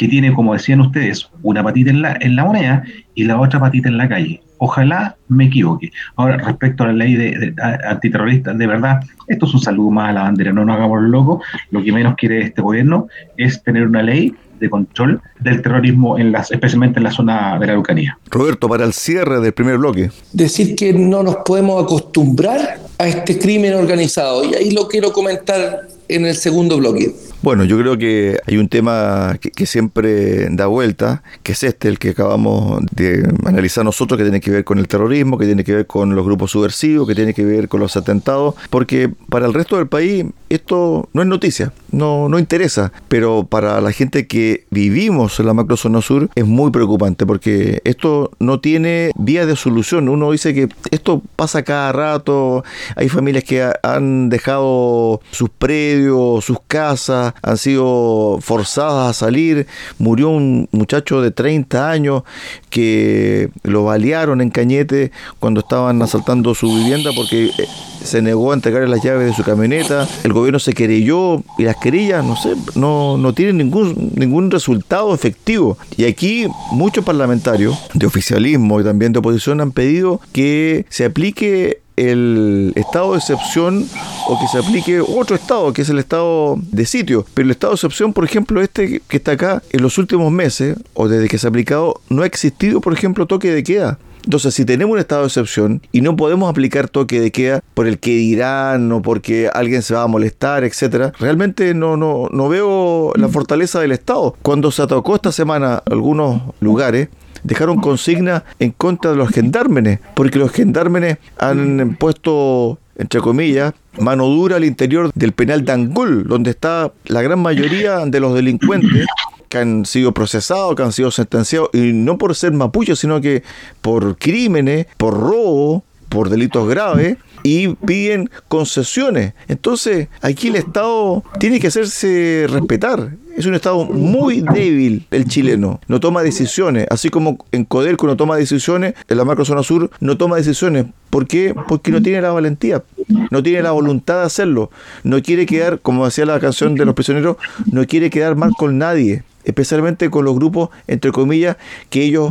[0.00, 2.84] que tiene, como decían ustedes, una patita en la, en la moneda
[3.14, 4.40] y la otra patita en la calle.
[4.56, 5.92] Ojalá me equivoque.
[6.16, 7.54] Ahora, respecto a la ley de,
[7.86, 11.44] antiterrorista, de verdad, esto es un saludo más a la bandera, no nos hagamos locos.
[11.70, 16.32] Lo que menos quiere este gobierno es tener una ley de control del terrorismo, en
[16.32, 18.18] las, especialmente en la zona de la Araucanía.
[18.30, 20.10] Roberto, para el cierre del primer bloque.
[20.32, 25.88] Decir que no nos podemos acostumbrar a este crimen organizado, y ahí lo quiero comentar
[26.08, 27.14] en el segundo bloque.
[27.42, 31.98] Bueno, yo creo que hay un tema que, siempre da vuelta, que es este, el
[31.98, 35.74] que acabamos de analizar nosotros, que tiene que ver con el terrorismo, que tiene que
[35.74, 39.54] ver con los grupos subversivos, que tiene que ver con los atentados, porque para el
[39.54, 44.66] resto del país esto no es noticia, no, no interesa, pero para la gente que
[44.70, 50.08] vivimos en la macrozona sur es muy preocupante, porque esto no tiene vía de solución.
[50.08, 52.64] Uno dice que esto pasa cada rato,
[52.96, 59.68] hay familias que han dejado sus predios, sus casas, han sido forzadas a salir.
[59.98, 62.24] Murió un muchacho de 30 años
[62.70, 67.68] que lo balearon en Cañete cuando estaban asaltando su vivienda porque eh,
[68.02, 70.08] se negó a entregarle las llaves de su camioneta.
[70.24, 75.14] El gobierno se querelló y las querellas, no sé, no, no tienen ningún, ningún resultado
[75.14, 75.78] efectivo.
[75.96, 81.80] Y aquí muchos parlamentarios de oficialismo y también de oposición han pedido que se aplique
[81.96, 83.86] el estado de excepción
[84.26, 87.26] o que se aplique otro estado, que es el estado de sitio.
[87.34, 90.78] Pero el estado de excepción, por ejemplo, este que está acá, en los últimos meses,
[90.94, 93.98] o desde que se ha aplicado, no ha existido, por ejemplo, toque de queda.
[94.24, 97.86] Entonces, si tenemos un estado de excepción y no podemos aplicar toque de queda por
[97.86, 102.48] el que dirán o porque alguien se va a molestar, etcétera, realmente no, no, no
[102.48, 104.36] veo la fortaleza del Estado.
[104.42, 107.08] Cuando se atacó esta semana algunos lugares,
[107.42, 114.26] dejaron consigna en contra de los gendármenes, porque los gendármenes han puesto entre comillas, mano
[114.26, 119.06] dura al interior del penal de Angol, donde está la gran mayoría de los delincuentes
[119.50, 123.42] que han sido procesados, que han sido sentenciados, y no por ser mapuches, sino que
[123.82, 129.34] por crímenes, por robo, por delitos graves, y piden concesiones.
[129.48, 133.16] Entonces, aquí el Estado tiene que hacerse respetar.
[133.36, 135.80] Es un Estado muy débil el chileno.
[135.88, 136.86] No toma decisiones.
[136.88, 140.86] Así como en Codelco no toma decisiones, en la macrozona sur no toma decisiones.
[141.08, 141.54] ¿Por qué?
[141.66, 142.84] Porque no tiene la valentía.
[143.30, 144.70] No tiene la voluntad de hacerlo.
[145.02, 147.36] No quiere quedar, como decía la canción de los prisioneros,
[147.72, 149.24] no quiere quedar mal con nadie.
[149.50, 151.56] Especialmente con los grupos, entre comillas,
[151.88, 152.30] que ellos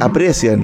[0.00, 0.62] aprecian.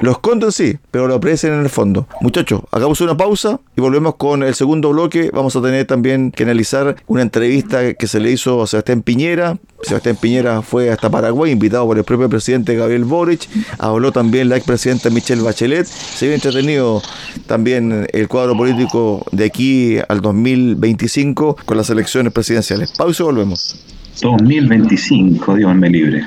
[0.00, 2.08] Lo esconden sí, pero lo aprecian en el fondo.
[2.22, 5.30] Muchachos, hagamos una pausa y volvemos con el segundo bloque.
[5.32, 9.58] Vamos a tener también que analizar una entrevista que se le hizo a Sebastián Piñera.
[9.82, 13.48] Sebastián Piñera fue hasta Paraguay, invitado por el propio presidente Gabriel Boric.
[13.78, 15.86] Habló también la expresidenta Michelle Bachelet.
[15.86, 17.02] Se vio entretenido
[17.46, 22.92] también el cuadro político de aquí al 2025 con las elecciones presidenciales.
[22.96, 23.91] Pausa y volvemos.
[24.20, 26.26] 2025, Dios me libre.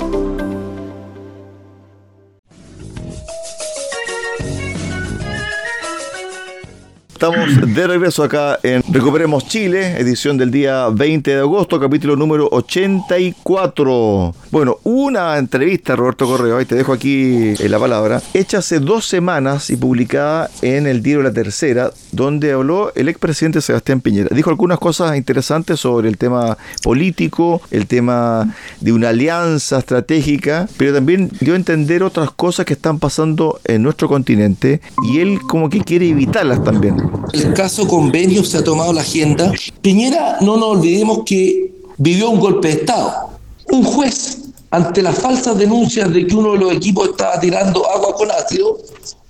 [7.21, 12.49] Estamos de regreso acá en Recuperemos Chile, edición del día 20 de agosto, capítulo número
[12.51, 14.33] 84.
[14.49, 19.69] Bueno, una entrevista, Roberto Correo, ahí te dejo aquí la palabra, hecha hace dos semanas
[19.69, 24.35] y publicada en el diario La Tercera, donde habló el expresidente Sebastián Piñera.
[24.35, 30.91] Dijo algunas cosas interesantes sobre el tema político, el tema de una alianza estratégica, pero
[30.91, 35.69] también dio a entender otras cosas que están pasando en nuestro continente y él como
[35.69, 37.10] que quiere evitarlas también.
[37.33, 39.51] El caso convenio se ha tomado la agenda.
[39.81, 43.29] Piñera, no nos olvidemos que vivió un golpe de Estado.
[43.71, 48.15] Un juez, ante las falsas denuncias de que uno de los equipos estaba tirando agua
[48.15, 48.77] con ácido,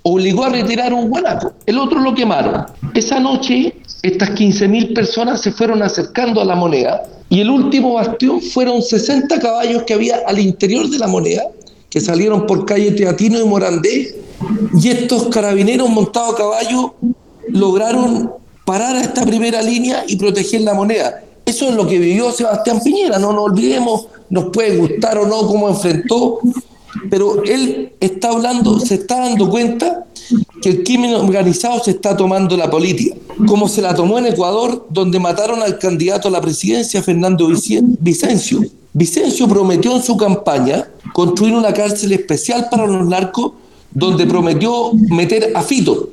[0.03, 1.53] obligó a retirar un guanaco.
[1.65, 2.65] El otro lo quemaron.
[2.93, 8.41] Esa noche, estas 15.000 personas se fueron acercando a la moneda Y el último bastión
[8.41, 11.43] fueron 60 caballos que había al interior de la moneda,
[11.89, 14.21] que salieron por calle Teatino y Morandé,
[14.81, 16.95] y estos carabineros montados a caballo
[17.51, 18.31] lograron
[18.65, 21.23] parar a esta primera línea y proteger la moneda.
[21.45, 25.47] Eso es lo que vivió Sebastián Piñera, no nos olvidemos, nos puede gustar o no
[25.47, 26.39] cómo enfrentó,
[27.09, 30.05] pero él está hablando, se está dando cuenta
[30.61, 33.15] que el crimen organizado se está tomando la política,
[33.47, 37.49] como se la tomó en Ecuador, donde mataron al candidato a la presidencia, Fernando
[37.99, 38.61] Vicencio.
[38.93, 43.53] Vicencio prometió en su campaña construir una cárcel especial para los narcos,
[43.93, 46.09] donde prometió meter a Fito.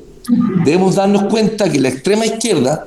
[0.65, 2.87] Debemos darnos cuenta que la extrema izquierda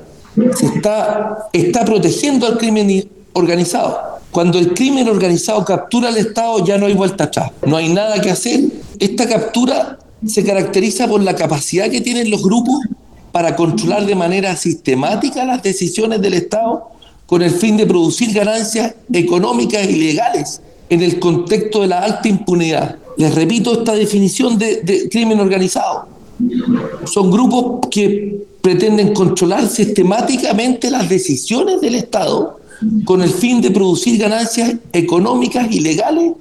[0.54, 3.98] se está, está protegiendo al crimen organizado.
[4.30, 8.20] Cuando el crimen organizado captura al Estado ya no hay vuelta atrás, no hay nada
[8.20, 8.60] que hacer.
[8.98, 12.76] Esta captura se caracteriza por la capacidad que tienen los grupos
[13.30, 16.88] para controlar de manera sistemática las decisiones del Estado
[17.26, 22.28] con el fin de producir ganancias económicas y legales en el contexto de la alta
[22.28, 22.96] impunidad.
[23.16, 26.11] Les repito esta definición de, de crimen organizado.
[27.04, 32.60] Son grupos que pretenden controlar sistemáticamente las decisiones del Estado
[33.04, 36.32] con el fin de producir ganancias económicas y legales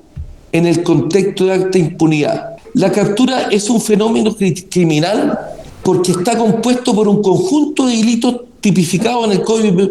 [0.51, 2.57] en el contexto de alta impunidad.
[2.73, 4.35] La captura es un fenómeno
[4.69, 5.37] criminal
[5.83, 9.89] porque está compuesto por un conjunto de delitos tipificados en el código,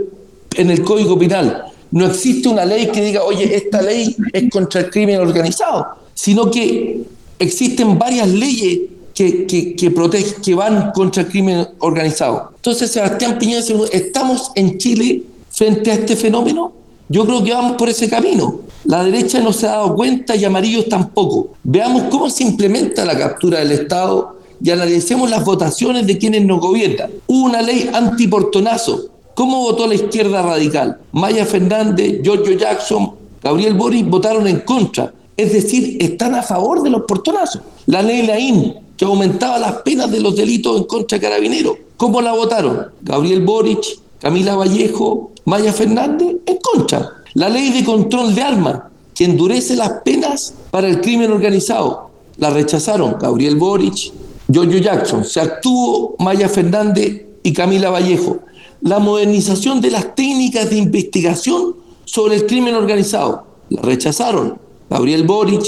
[0.56, 1.64] en el código penal.
[1.90, 6.50] No existe una ley que diga, oye, esta ley es contra el crimen organizado, sino
[6.50, 7.02] que
[7.38, 8.80] existen varias leyes
[9.14, 12.52] que, protegen, que van contra el crimen organizado.
[12.56, 16.72] Entonces, Sebastián Piñera, ¿estamos en Chile frente a este fenómeno?
[17.08, 18.60] Yo creo que vamos por ese camino.
[18.84, 21.54] La derecha no se ha dado cuenta y amarillos tampoco.
[21.64, 26.60] Veamos cómo se implementa la captura del Estado y analicemos las votaciones de quienes nos
[26.60, 27.10] gobiernan.
[27.26, 29.06] Hubo una ley antiportonazo.
[29.34, 30.98] ¿Cómo votó la izquierda radical?
[31.12, 35.12] Maya Fernández, Giorgio Jackson, Gabriel Boris votaron en contra.
[35.36, 37.62] Es decir, están a favor de los portonazos.
[37.86, 41.74] La ley Laín, que aumentaba las penas de los delitos en contra de carabineros.
[41.96, 42.88] ¿Cómo la votaron?
[43.00, 47.10] Gabriel Boric, Camila Vallejo, Maya Fernández, en contra.
[47.32, 48.82] La ley de control de armas,
[49.14, 52.10] que endurece las penas para el crimen organizado.
[52.36, 54.12] La rechazaron Gabriel Boric,
[54.52, 55.24] Giorgio Jackson.
[55.24, 58.40] Se actuó Maya Fernández y Camila Vallejo.
[58.82, 63.46] La modernización de las técnicas de investigación sobre el crimen organizado.
[63.70, 64.58] La rechazaron
[64.90, 65.64] Gabriel Boric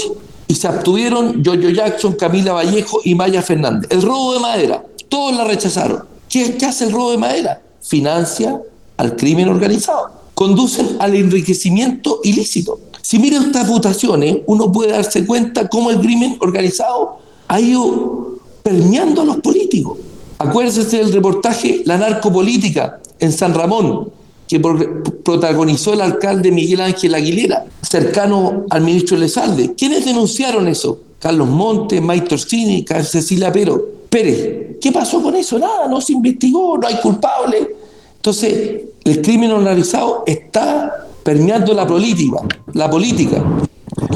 [0.47, 3.89] y se abstuvieron Giorgio Jackson, Camila Vallejo y Maya Fernández.
[3.91, 6.03] El robo de madera, todos la rechazaron.
[6.29, 7.61] ¿Qué, hace el robo de madera?
[7.81, 8.59] Financia
[8.97, 10.11] al crimen organizado.
[10.33, 12.79] Conducen al enriquecimiento ilícito.
[13.01, 19.21] Si miran estas votaciones, uno puede darse cuenta cómo el crimen organizado ha ido permeando
[19.21, 19.99] a los políticos.
[20.39, 24.09] Acuérdense del reportaje La narcopolítica en San Ramón,
[24.47, 29.73] que protagonizó el alcalde Miguel Ángel Aguilera, cercano al ministro Lezalde.
[29.75, 30.99] ¿Quiénes denunciaron eso?
[31.19, 33.81] Carlos Montes, Mike Torsini, Cecilia Pero.
[34.09, 34.77] Pérez.
[34.79, 35.57] ¿Qué pasó con eso?
[35.57, 37.75] Nada, no se investigó, no hay culpable.
[38.17, 42.37] Entonces, el crimen organizado está permeando la política.
[42.73, 43.43] La política.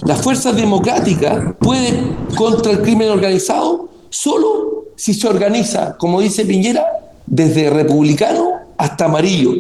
[0.06, 6.86] Las fuerzas democráticas pueden contra el crimen organizado solo si se organiza, como dice Piñera,
[7.26, 9.54] desde republicano hasta amarillo.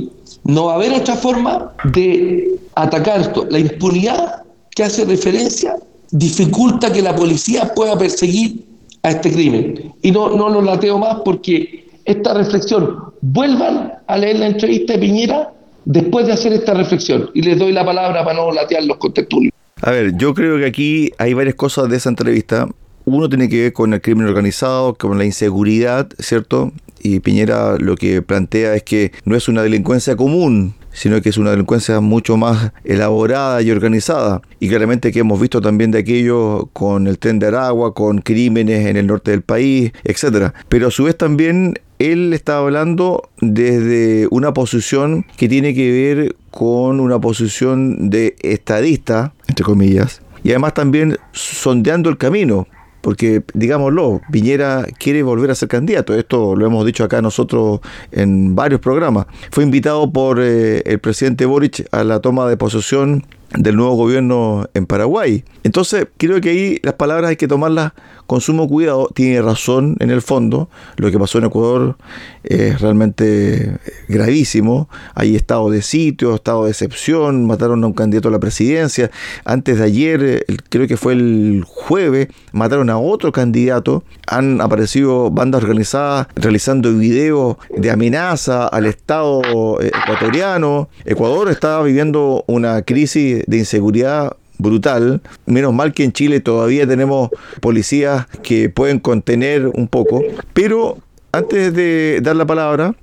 [0.47, 3.45] No va a haber otra forma de atacar esto.
[3.49, 5.75] La impunidad que hace referencia
[6.11, 8.63] dificulta que la policía pueda perseguir
[9.03, 9.93] a este crimen.
[10.01, 14.99] Y no, no lo lateo más porque esta reflexión, vuelvan a leer la entrevista de
[14.99, 15.51] Piñera
[15.83, 17.29] después de hacer esta reflexión.
[17.33, 19.53] Y les doy la palabra para no latear los contestulios.
[19.81, 22.69] A ver, yo creo que aquí hay varias cosas de esa entrevista.
[23.09, 26.73] Uno tiene que ver con el crimen organizado, con la inseguridad, ¿cierto?
[26.99, 31.37] Y Piñera lo que plantea es que no es una delincuencia común, sino que es
[31.37, 34.41] una delincuencia mucho más elaborada y organizada.
[34.59, 38.85] Y claramente que hemos visto también de aquello con el tren de Aragua, con crímenes
[38.85, 40.53] en el norte del país, etcétera.
[40.67, 46.35] Pero a su vez también él está hablando desde una posición que tiene que ver
[46.51, 52.67] con una posición de estadista, entre comillas, y además también sondeando el camino,
[53.01, 57.79] porque digámoslo, Piñera quiere volver a ser candidato, esto lo hemos dicho acá nosotros
[58.11, 59.27] en varios programas.
[59.51, 64.67] Fue invitado por eh, el presidente Boric a la toma de posesión del nuevo gobierno
[64.73, 65.43] en Paraguay.
[65.63, 67.93] Entonces, creo que ahí las palabras hay que tomarlas
[68.27, 69.09] con sumo cuidado.
[69.13, 70.69] Tiene razón en el fondo.
[70.97, 71.97] Lo que pasó en Ecuador
[72.43, 74.89] es realmente gravísimo.
[75.15, 77.45] Hay estado de sitio, estado de excepción.
[77.45, 79.09] Mataron a un candidato a la presidencia.
[79.45, 84.03] Antes de ayer, creo que fue el jueves, mataron a otro candidato.
[84.27, 89.41] Han aparecido bandas organizadas realizando videos de amenaza al Estado
[89.81, 90.89] eh, ecuatoriano.
[91.05, 95.21] Ecuador está viviendo una crisis de inseguridad brutal.
[95.45, 97.29] Menos mal que en Chile todavía tenemos
[97.61, 100.21] policías que pueden contener un poco.
[100.53, 100.97] Pero
[101.31, 102.95] antes de dar la palabra,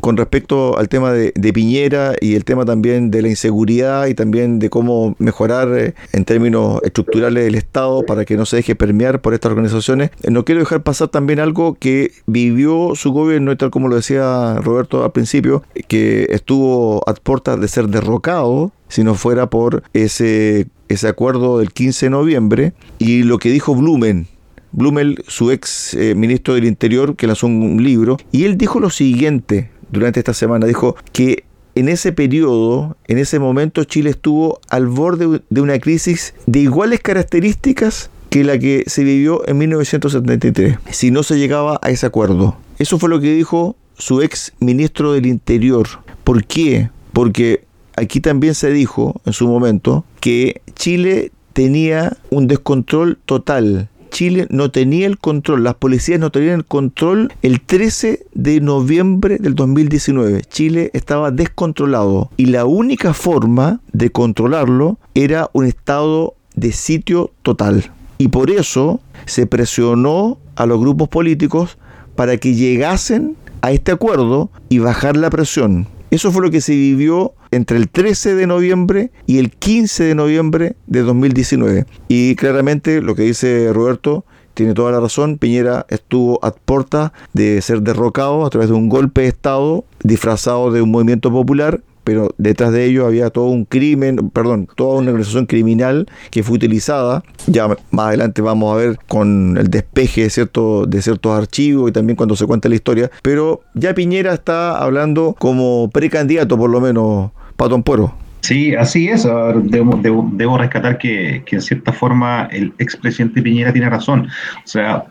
[0.00, 4.58] con respecto al tema de, Piñera y el tema también de la inseguridad y también
[4.58, 9.20] de cómo mejorar eh, en términos estructurales el Estado para que no se deje permear
[9.20, 13.56] por estas organizaciones, eh, no quiero dejar pasar también algo que vivió su gobierno y
[13.56, 19.04] tal como lo decía Roberto al principio, que estuvo a puertas de ser derrocado si
[19.04, 24.26] no fuera por ese ese acuerdo del 15 de noviembre y lo que dijo Blumen,
[24.72, 28.90] Blumel, su ex eh, ministro del Interior, que lanzó un libro, y él dijo lo
[28.90, 31.44] siguiente durante esta semana, dijo que
[31.76, 37.00] en ese periodo, en ese momento, Chile estuvo al borde de una crisis de iguales
[37.00, 42.56] características que la que se vivió en 1973, si no se llegaba a ese acuerdo.
[42.78, 45.86] Eso fue lo que dijo su ex ministro del Interior.
[46.24, 46.90] ¿Por qué?
[47.12, 47.64] Porque
[47.96, 53.88] aquí también se dijo en su momento que Chile tenía un descontrol total.
[54.10, 59.38] Chile no tenía el control, las policías no tenían el control el 13 de noviembre
[59.38, 60.42] del 2019.
[60.42, 67.90] Chile estaba descontrolado y la única forma de controlarlo era un estado de sitio total.
[68.18, 71.76] Y por eso se presionó a los grupos políticos
[72.14, 75.88] para que llegasen a este acuerdo y bajar la presión.
[76.14, 80.14] Eso fue lo que se vivió entre el 13 de noviembre y el 15 de
[80.14, 81.86] noviembre de 2019.
[82.06, 85.38] Y claramente lo que dice Roberto tiene toda la razón.
[85.38, 90.70] Piñera estuvo a puerta de ser derrocado a través de un golpe de Estado disfrazado
[90.70, 95.10] de un movimiento popular pero detrás de ello había todo un crimen, perdón, toda una
[95.10, 97.24] organización criminal que fue utilizada.
[97.46, 101.92] Ya más adelante vamos a ver con el despeje de, cierto, de ciertos archivos y
[101.92, 103.10] también cuando se cuenta la historia.
[103.22, 108.14] Pero ya Piñera está hablando como precandidato, por lo menos, Patón Puero.
[108.40, 109.24] Sí, así es.
[109.24, 114.28] Debo, rescatar que, en cierta forma el expresidente Piñera tiene razón.
[114.58, 115.06] O sea,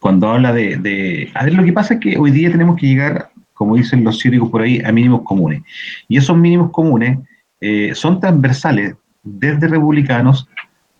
[0.00, 1.30] cuando habla de, de...
[1.34, 4.18] A ver, lo que pasa es que hoy día tenemos que llegar como dicen los
[4.18, 5.62] ciúticos por ahí, a mínimos comunes.
[6.08, 7.18] Y esos mínimos comunes
[7.60, 10.48] eh, son transversales desde republicanos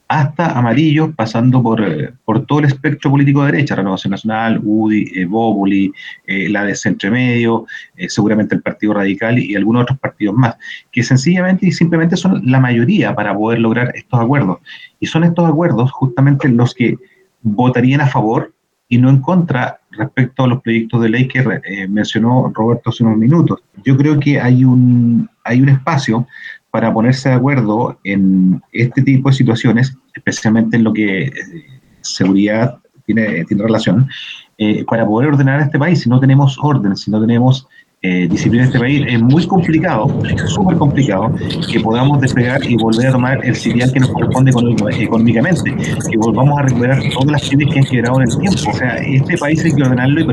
[0.06, 5.02] hasta amarillos, pasando por, eh, por todo el espectro político de derecha, Renovación Nacional, UDI,
[5.14, 5.90] eh,
[6.26, 7.66] eh la de centro medio,
[8.08, 10.56] seguramente el Partido Radical y algunos otros partidos más,
[10.92, 14.58] que sencillamente y simplemente son la mayoría para poder lograr estos acuerdos.
[15.00, 16.96] Y son estos acuerdos justamente los que
[17.42, 18.54] votarían a favor
[18.88, 23.04] y no en contra respecto a los proyectos de ley que eh, mencionó Roberto hace
[23.04, 23.60] unos minutos.
[23.84, 26.26] Yo creo que hay un, hay un espacio
[26.70, 31.32] para ponerse de acuerdo en este tipo de situaciones, especialmente en lo que eh,
[32.00, 34.08] seguridad tiene, tiene relación,
[34.58, 36.00] eh, para poder ordenar este país.
[36.00, 37.68] Si no tenemos orden, si no tenemos
[38.06, 40.06] eh, disciplina de este país, es muy complicado,
[40.48, 41.32] súper complicado,
[41.72, 46.58] que podamos despegar y volver a tomar el sitial que nos corresponde económicamente, que volvamos
[46.58, 48.70] a recuperar todas las crisis que han generado en el tiempo.
[48.70, 50.24] O sea, este país hay que ordenarlo y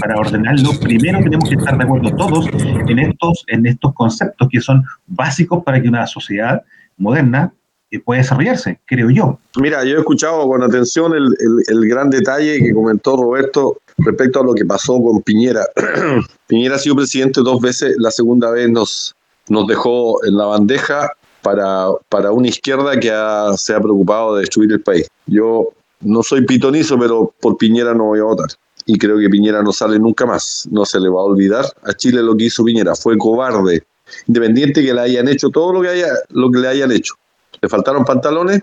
[0.00, 2.46] para ordenarlo primero tenemos que estar de acuerdo todos
[2.88, 6.64] en estos, en estos conceptos que son básicos para que una sociedad
[6.96, 7.52] moderna
[7.92, 9.38] eh, pueda desarrollarse, creo yo.
[9.60, 11.32] Mira, yo he escuchado con atención el,
[11.68, 15.64] el gran detalle que comentó Roberto respecto a lo que pasó con Piñera.
[16.46, 19.14] Piñera ha sido presidente dos veces, la segunda vez nos,
[19.48, 23.12] nos dejó en la bandeja para, para una izquierda que
[23.56, 25.08] se ha preocupado de destruir el país.
[25.26, 25.68] Yo
[26.00, 28.48] no soy pitonizo, pero por Piñera no voy a votar.
[28.86, 30.68] Y creo que Piñera no sale nunca más.
[30.70, 32.94] No se le va a olvidar a Chile lo que hizo Piñera.
[32.94, 33.82] Fue cobarde,
[34.26, 37.14] independiente que le hayan hecho todo lo que, haya, lo que le hayan hecho.
[37.60, 38.62] Le faltaron pantalones,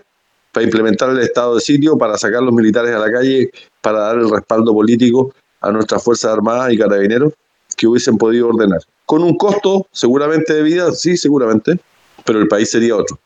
[0.58, 4.18] para implementar el estado de sitio, para sacar los militares a la calle, para dar
[4.18, 5.32] el respaldo político
[5.62, 7.32] a nuestras Fuerzas Armadas y Carabineros
[7.76, 8.80] que hubiesen podido ordenar.
[9.06, 11.80] Con un costo seguramente de vida, sí, seguramente,
[12.26, 13.20] pero el país sería otro.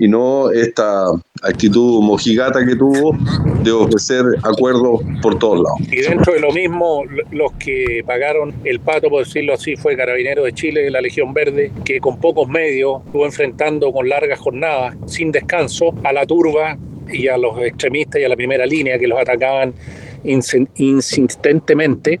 [0.00, 1.04] Y no esta
[1.42, 3.14] actitud mojigata que tuvo
[3.62, 5.78] de ofrecer acuerdos por todos lados.
[5.92, 10.44] Y dentro de lo mismo, los que pagaron el pato, por decirlo así, fue Carabinero
[10.44, 14.96] de Chile, de la Legión Verde, que con pocos medios estuvo enfrentando con largas jornadas,
[15.06, 16.78] sin descanso, a la turba
[17.12, 19.74] y a los extremistas y a la primera línea que los atacaban
[20.24, 22.20] insistentemente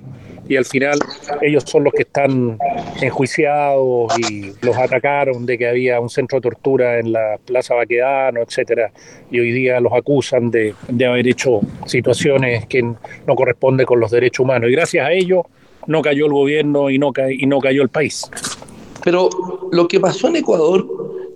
[0.50, 0.98] y al final
[1.40, 2.58] ellos son los que están
[3.00, 8.40] enjuiciados y los atacaron de que había un centro de tortura en la Plaza Baquedano,
[8.40, 8.90] etcétera,
[9.30, 14.10] y hoy día los acusan de, de haber hecho situaciones que no corresponden con los
[14.10, 14.68] derechos humanos.
[14.68, 15.44] Y gracias a ellos
[15.86, 18.28] no cayó el gobierno y no, y no cayó el país.
[19.04, 19.30] Pero
[19.70, 20.84] lo que pasó en Ecuador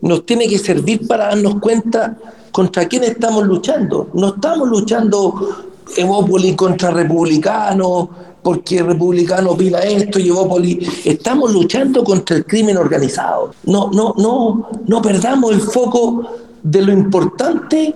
[0.03, 2.19] nos tiene que servir para darnos cuenta
[2.51, 4.11] contra quién estamos luchando.
[4.13, 8.09] No estamos luchando Evópoli contra republicanos,
[8.43, 10.87] porque republicano pila esto y Evópoli.
[11.05, 13.55] Estamos luchando contra el crimen organizado.
[13.65, 16.29] No, no, no, no perdamos el foco
[16.63, 17.95] de lo importante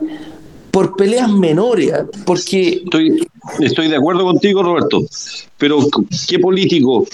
[0.70, 1.92] por peleas menores,
[2.24, 2.82] porque...
[2.84, 3.26] Estoy,
[3.60, 5.00] estoy de acuerdo contigo, Roberto,
[5.56, 5.78] pero
[6.28, 7.06] ¿qué político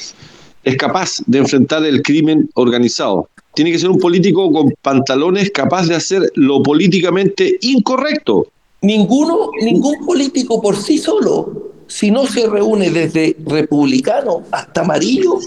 [0.62, 3.28] es capaz de enfrentar el crimen organizado?
[3.54, 8.48] Tiene que ser un político con pantalones capaz de hacer lo políticamente incorrecto.
[8.84, 15.38] Ninguno, ningún político por sí solo, si no se reúne desde republicano hasta amarillo,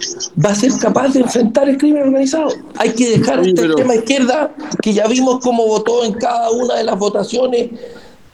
[0.43, 2.49] va a ser capaz de enfrentar el crimen organizado.
[2.77, 6.83] Hay que dejar esta extrema izquierda, que ya vimos cómo votó en cada una de
[6.83, 7.69] las votaciones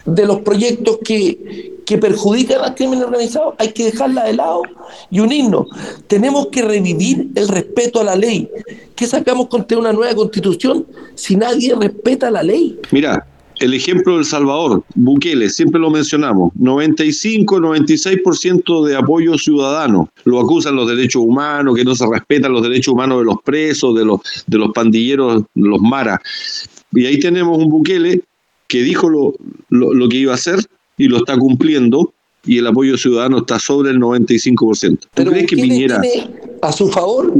[0.05, 4.61] de los proyectos que, que perjudican al crimen organizado, hay que dejarla de lado
[5.09, 5.67] y unirnos.
[6.07, 8.49] Tenemos que revivir el respeto a la ley.
[8.95, 10.85] ¿Qué sacamos contra una nueva constitución
[11.15, 12.79] si nadie respeta la ley?
[12.91, 13.25] Mira,
[13.59, 20.09] el ejemplo del Salvador, Bukele, siempre lo mencionamos, 95, 96% de apoyo ciudadano.
[20.25, 23.95] Lo acusan los derechos humanos, que no se respetan los derechos humanos de los presos,
[23.95, 26.19] de los, de los pandilleros, los maras.
[26.91, 28.21] Y ahí tenemos un Bukele
[28.67, 29.33] que dijo lo,
[29.69, 30.59] lo, que iba a hacer
[30.97, 32.13] y lo está cumpliendo
[32.45, 34.99] y el apoyo ciudadano está sobre el 95%.
[35.13, 36.01] ¿Tú crees que Piñera...
[36.01, 36.29] Tiene
[36.61, 37.33] a su favor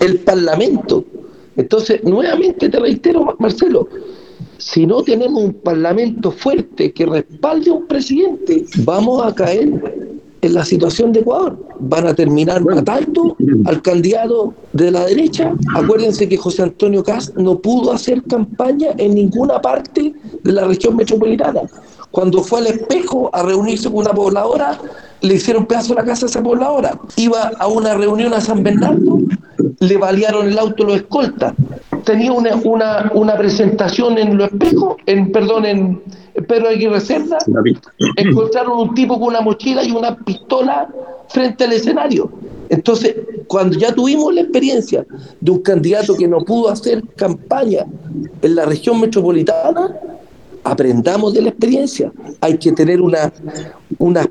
[0.00, 1.04] el Parlamento.
[1.56, 3.88] Entonces, nuevamente te reitero, Marcelo,
[4.58, 9.70] si no tenemos un Parlamento fuerte que respalde a un presidente, vamos a caer
[10.44, 11.58] en la situación de Ecuador.
[11.80, 15.54] Van a terminar matando al candidato de la derecha.
[15.74, 20.96] Acuérdense que José Antonio Cast no pudo hacer campaña en ninguna parte de la región
[20.96, 21.62] metropolitana.
[22.10, 24.78] Cuando fue al espejo a reunirse con una pobladora,
[25.22, 26.98] le hicieron pedazo a la casa a esa pobladora.
[27.16, 29.18] Iba a una reunión a San Bernardo,
[29.80, 31.54] le balearon el auto los escoltas.
[32.04, 36.02] Tenía una, una, una presentación en los espejos, en, perdón, en,
[36.48, 37.38] Pedro Aguirre Cerda,
[38.16, 40.88] encontraron un tipo con una mochila y una pistola
[41.28, 42.28] frente al escenario.
[42.68, 43.14] Entonces,
[43.46, 45.06] cuando ya tuvimos la experiencia
[45.40, 47.86] de un candidato que no pudo hacer campaña
[48.42, 49.94] en la región metropolitana,
[50.64, 52.12] aprendamos de la experiencia.
[52.40, 53.32] Hay que tener una,
[53.98, 54.28] una,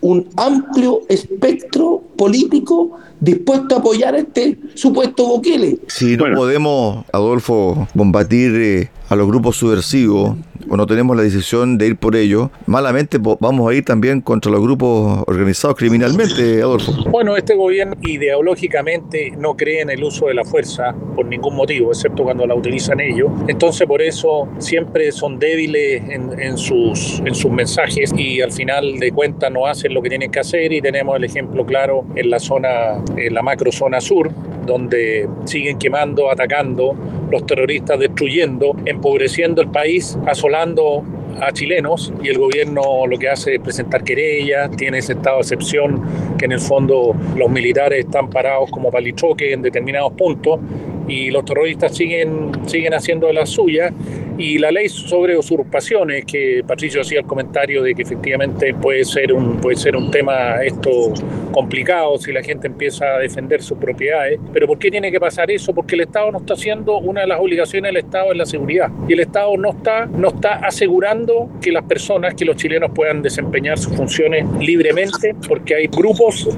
[0.00, 5.78] un amplio espectro político dispuesto a apoyar este supuesto Bukele.
[5.86, 10.36] Si no podemos, Adolfo, combatir eh, a los grupos subversivos
[10.68, 14.50] o no tenemos la decisión de ir por ello, malamente vamos a ir también contra
[14.50, 16.92] los grupos organizados criminalmente, Adolfo.
[17.10, 21.90] Bueno, este gobierno ideológicamente no cree en el uso de la fuerza por ningún motivo,
[21.90, 23.30] excepto cuando la utilizan ellos.
[23.48, 29.12] Entonces por eso siempre son débiles en, sus, en sus mensajes y al final de
[29.12, 32.38] cuentas no hacen lo que tienen que hacer y tenemos el ejemplo claro en la
[32.38, 34.30] zona, en la macro zona sur,
[34.64, 36.94] donde siguen quemando, atacando,
[37.30, 41.04] los terroristas destruyendo, empobreciendo el país, asolando
[41.40, 45.42] a chilenos y el gobierno lo que hace es presentar querellas, tiene ese estado de
[45.42, 46.02] excepción
[46.38, 50.60] que en el fondo los militares están parados como palichoques en determinados puntos
[51.08, 53.92] y los terroristas siguen, siguen haciendo de las suyas
[54.38, 59.32] y la ley sobre usurpaciones, que Patricio hacía el comentario de que efectivamente puede ser
[59.32, 61.12] un, puede ser un tema esto
[61.52, 64.38] complicado si la gente empieza a defender sus propiedades.
[64.52, 65.74] Pero ¿por qué tiene que pasar eso?
[65.74, 68.90] Porque el Estado no está haciendo una de las obligaciones del Estado en la seguridad.
[69.08, 73.22] Y el Estado no está, no está asegurando que las personas, que los chilenos puedan
[73.22, 76.48] desempeñar sus funciones libremente, porque hay grupos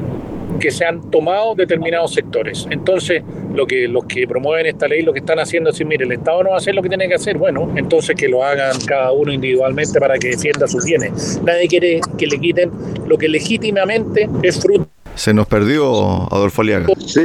[0.59, 2.67] que se han tomado determinados sectores.
[2.71, 3.23] Entonces,
[3.55, 6.13] lo que los que promueven esta ley lo que están haciendo es decir, mire, el
[6.13, 8.77] Estado no va a hacer lo que tiene que hacer, bueno, entonces que lo hagan
[8.87, 11.41] cada uno individualmente para que defienda sus bienes.
[11.45, 12.71] Nadie quiere que le quiten
[13.07, 14.89] lo que legítimamente es fruto
[15.19, 16.87] se nos perdió Adolfo Aliaga.
[17.05, 17.21] Sí,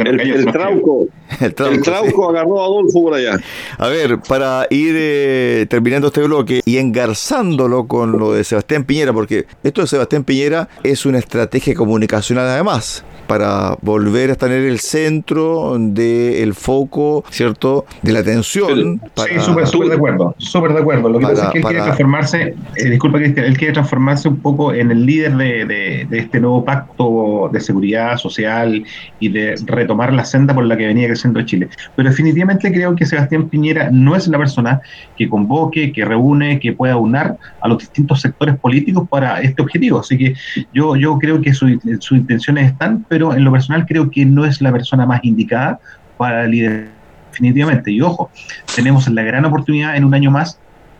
[0.04, 1.08] el, trauco.
[1.40, 3.38] El trauco, agarró a Adolfo por allá.
[3.78, 9.12] A ver, para ir eh, terminando este bloque y engarzándolo con lo de Sebastián Piñera,
[9.12, 14.78] porque esto de Sebastián Piñera es una estrategia comunicacional además para volver a tener el
[14.80, 17.86] centro del foco, ¿cierto?
[18.02, 19.00] De la atención.
[19.16, 21.08] sí, súper de acuerdo, súper de acuerdo.
[21.08, 24.40] Lo que pasa es que él quiere transformarse, eh, disculpa que él quiere transformarse un
[24.40, 28.84] poco en el líder de, de, este nuevo pacto de seguridad social
[29.20, 31.68] y de retomar la senda por la que venía creciendo Chile.
[31.94, 34.80] Pero definitivamente creo que Sebastián Piñera no es la persona
[35.16, 40.00] que convoque, que reúne, que pueda unar a los distintos sectores políticos para este objetivo.
[40.00, 40.34] Así que
[40.72, 41.70] yo, yo creo que sus
[42.10, 45.78] intenciones están, pero en lo personal creo que no es la persona más indicada
[46.16, 46.88] para liderar
[47.34, 47.90] definitivamente.
[47.90, 48.30] Y ojo,
[48.74, 50.58] tenemos la gran oportunidad en un año más,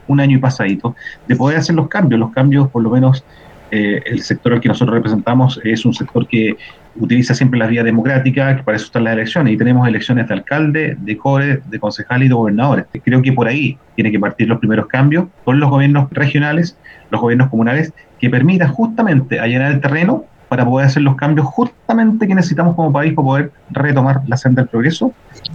[0.09, 0.97] un año y pasadito,
[1.28, 3.24] de poder hacer los cambios, los cambios por lo menos
[3.70, 6.57] eh, el sector al que nosotros representamos es un sector que
[6.97, 10.35] utiliza siempre las vías democráticas, que para eso están las elecciones, y tenemos elecciones de
[10.35, 12.87] alcalde, de core, de concejal y de gobernadores.
[13.05, 16.77] Creo que por ahí tienen que partir los primeros cambios con los gobiernos regionales,
[17.11, 22.29] los gobiernos comunales, que permitan justamente allanar el terreno para poder hacer los cambios justamente
[22.29, 25.13] que necesitamos como país para poder retomar la senda del progreso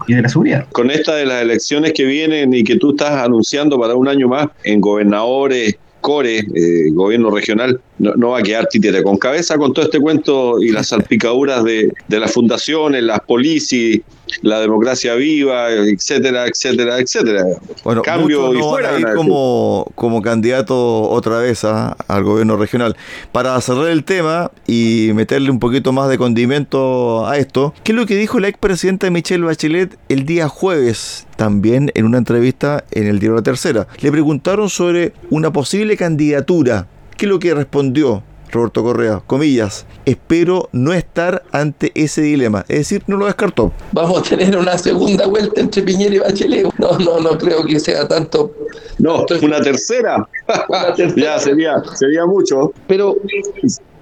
[0.07, 0.65] y de la seguridad.
[0.71, 4.27] Con esta de las elecciones que vienen y que tú estás anunciando para un año
[4.27, 9.03] más en gobernadores, core, eh, gobierno regional, no, va a quedar títere.
[9.03, 14.01] Con cabeza con todo este cuento y las salpicaduras de, de las fundaciones, las policías,
[14.41, 17.43] la democracia viva, etcétera, etcétera, etcétera.
[17.83, 19.13] Bueno, Cambio y fuera.
[19.15, 21.95] como, como candidato otra vez ¿ah?
[22.07, 22.95] al gobierno regional.
[23.31, 27.95] Para cerrar el tema y meterle un poquito más de condimento a esto, ¿qué es
[27.95, 33.07] lo que dijo la expresidenta Michelle Bachelet el día jueves también en una entrevista en
[33.07, 33.87] el diario La Tercera?
[33.99, 36.87] Le preguntaron sobre una posible candidatura.
[37.17, 38.23] ¿Qué es lo que respondió?
[38.51, 42.65] Roberto Correa, comillas, espero no estar ante ese dilema.
[42.67, 43.71] Es decir, no lo descartó.
[43.91, 46.67] Vamos a tener una segunda vuelta entre Piñera y Bachelet.
[46.77, 48.51] No, no, no creo que sea tanto.
[48.97, 50.27] No, una tercera.
[50.67, 51.35] Una tercera.
[51.35, 52.73] ya sería, sería mucho.
[52.87, 53.17] Pero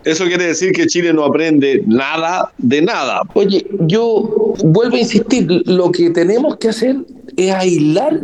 [0.04, 3.24] eso quiere decir que Chile no aprende nada de nada.
[3.34, 6.98] Oye, yo vuelvo a insistir, lo que tenemos que hacer
[7.36, 8.22] es aislar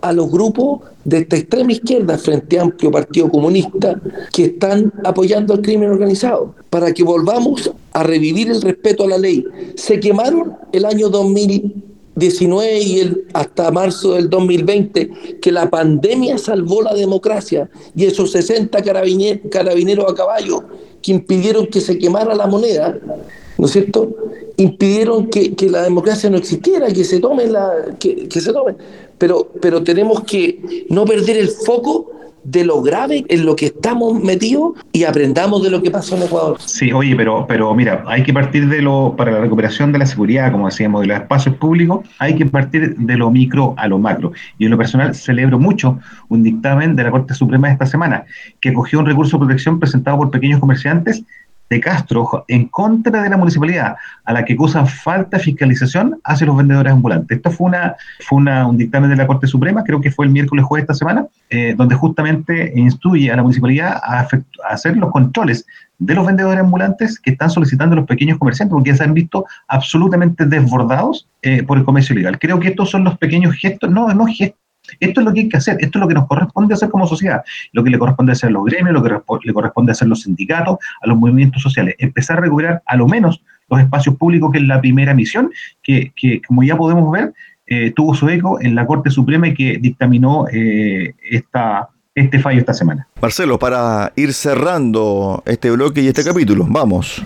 [0.00, 4.00] a los grupos de esta extrema izquierda frente amplio Partido Comunista
[4.32, 9.18] que están apoyando al crimen organizado, para que volvamos a revivir el respeto a la
[9.18, 9.44] ley.
[9.76, 16.82] Se quemaron el año 2019 y el, hasta marzo del 2020, que la pandemia salvó
[16.82, 18.82] la democracia y esos 60
[19.50, 20.64] carabineros a caballo
[21.02, 22.98] que impidieron que se quemara la moneda,
[23.58, 24.14] ¿no es cierto?
[24.56, 28.76] Impidieron que, la democracia no existiera, que se tome la, que, que se tome
[29.18, 32.12] pero, pero tenemos que no perder el foco
[32.44, 36.22] de lo grave en lo que estamos metidos y aprendamos de lo que pasó en
[36.22, 36.56] Ecuador.
[36.60, 40.06] Sí, oye, pero, pero mira, hay que partir de lo, para la recuperación de la
[40.06, 43.98] seguridad, como decíamos, de los espacios públicos, hay que partir de lo micro a lo
[43.98, 44.32] macro.
[44.58, 45.98] Y en lo personal celebro mucho
[46.28, 48.24] un dictamen de la Corte Suprema de esta semana,
[48.60, 51.24] que cogió un recurso de protección presentado por pequeños comerciantes
[51.68, 56.46] de Castro en contra de la municipalidad, a la que acusan falta de fiscalización hacia
[56.46, 57.36] los vendedores ambulantes.
[57.36, 60.32] Esto fue, una, fue una, un dictamen de la Corte Suprema, creo que fue el
[60.32, 64.26] miércoles jueves esta semana, eh, donde justamente instruye a la municipalidad a,
[64.68, 65.66] hacer los controles
[65.98, 69.46] de los vendedores ambulantes que están solicitando los pequeños comerciantes, porque ya se han visto
[69.68, 72.38] absolutamente desbordados eh, por el comercio ilegal.
[72.38, 74.60] Creo que estos son los pequeños gestos, no, no gestos,
[75.00, 77.06] esto es lo que hay que hacer, esto es lo que nos corresponde hacer como
[77.06, 80.08] sociedad, lo que le corresponde hacer a los gremios, lo que le corresponde hacer a
[80.08, 84.52] los sindicatos, a los movimientos sociales, empezar a recuperar a lo menos los espacios públicos,
[84.52, 85.50] que es la primera misión,
[85.82, 87.32] que, que como ya podemos ver,
[87.66, 92.60] eh, tuvo su eco en la Corte Suprema y que dictaminó eh, esta, este fallo
[92.60, 93.08] esta semana.
[93.20, 97.22] Marcelo, para ir cerrando este bloque y este capítulo, vamos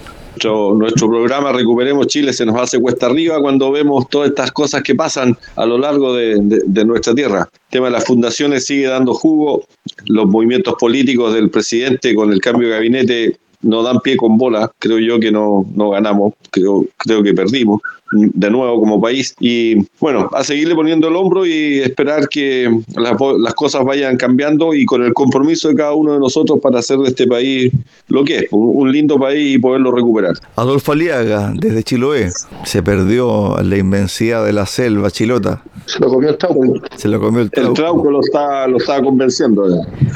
[0.75, 4.95] nuestro, programa Recuperemos Chile se nos hace cuesta arriba cuando vemos todas estas cosas que
[4.95, 7.49] pasan a lo largo de, nuestra tierra.
[7.53, 9.65] El tema de las fundaciones sigue dando jugo,
[10.07, 14.71] los movimientos políticos del presidente con el cambio de gabinete no dan pie con bola,
[14.79, 17.81] creo yo que no, no ganamos, creo, creo que perdimos
[18.13, 19.35] de nuevo como país.
[19.41, 24.85] Y bueno, a seguirle poniendo el hombro y esperar que las, cosas vayan cambiando y
[24.85, 27.73] con el compromiso de cada uno de nosotros para hacer de este país
[28.09, 30.35] lo que es, un, lindo país y poderlo recuperar.
[30.57, 32.31] Adolfo Aliaga, desde Chiloé,
[32.65, 35.63] se perdió la inmensidad de la selva chilota.
[35.87, 36.75] Se lo comió el trauco.
[36.97, 37.71] Se lo comió el trauco.
[37.71, 39.65] El trauco lo está, lo está convenciendo.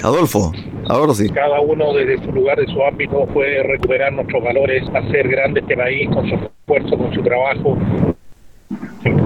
[0.03, 0.53] Adolfo,
[0.89, 1.29] ahora sí.
[1.29, 5.77] Cada uno desde su lugar, de su ámbito, puede recuperar nuestros valores, hacer grande este
[5.77, 7.79] país con su esfuerzo, con su trabajo.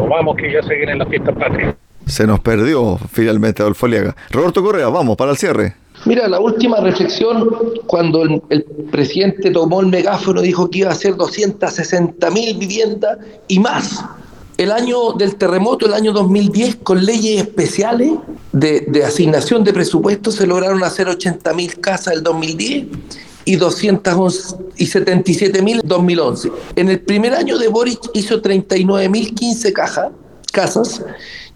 [0.09, 1.74] Vamos que ya se vienen las fiestas patrias.
[2.06, 4.16] Se nos perdió finalmente Adolfo Liaga.
[4.30, 5.74] Roberto Correa, vamos para el cierre.
[6.06, 7.48] Mira, la última reflexión,
[7.86, 13.18] cuando el, el, presidente tomó el megáfono, dijo que iba a ser 260 mil viviendas
[13.48, 14.04] y más.
[14.56, 18.12] El año del terremoto, el año 2010, con leyes especiales
[18.52, 22.86] de, de asignación de presupuestos, se lograron hacer 80 mil casas el 2010
[23.49, 26.53] y 277 mil 2011.
[26.76, 30.11] En el primer año de Boric hizo 39 mil 15 cajas,
[30.53, 31.03] casas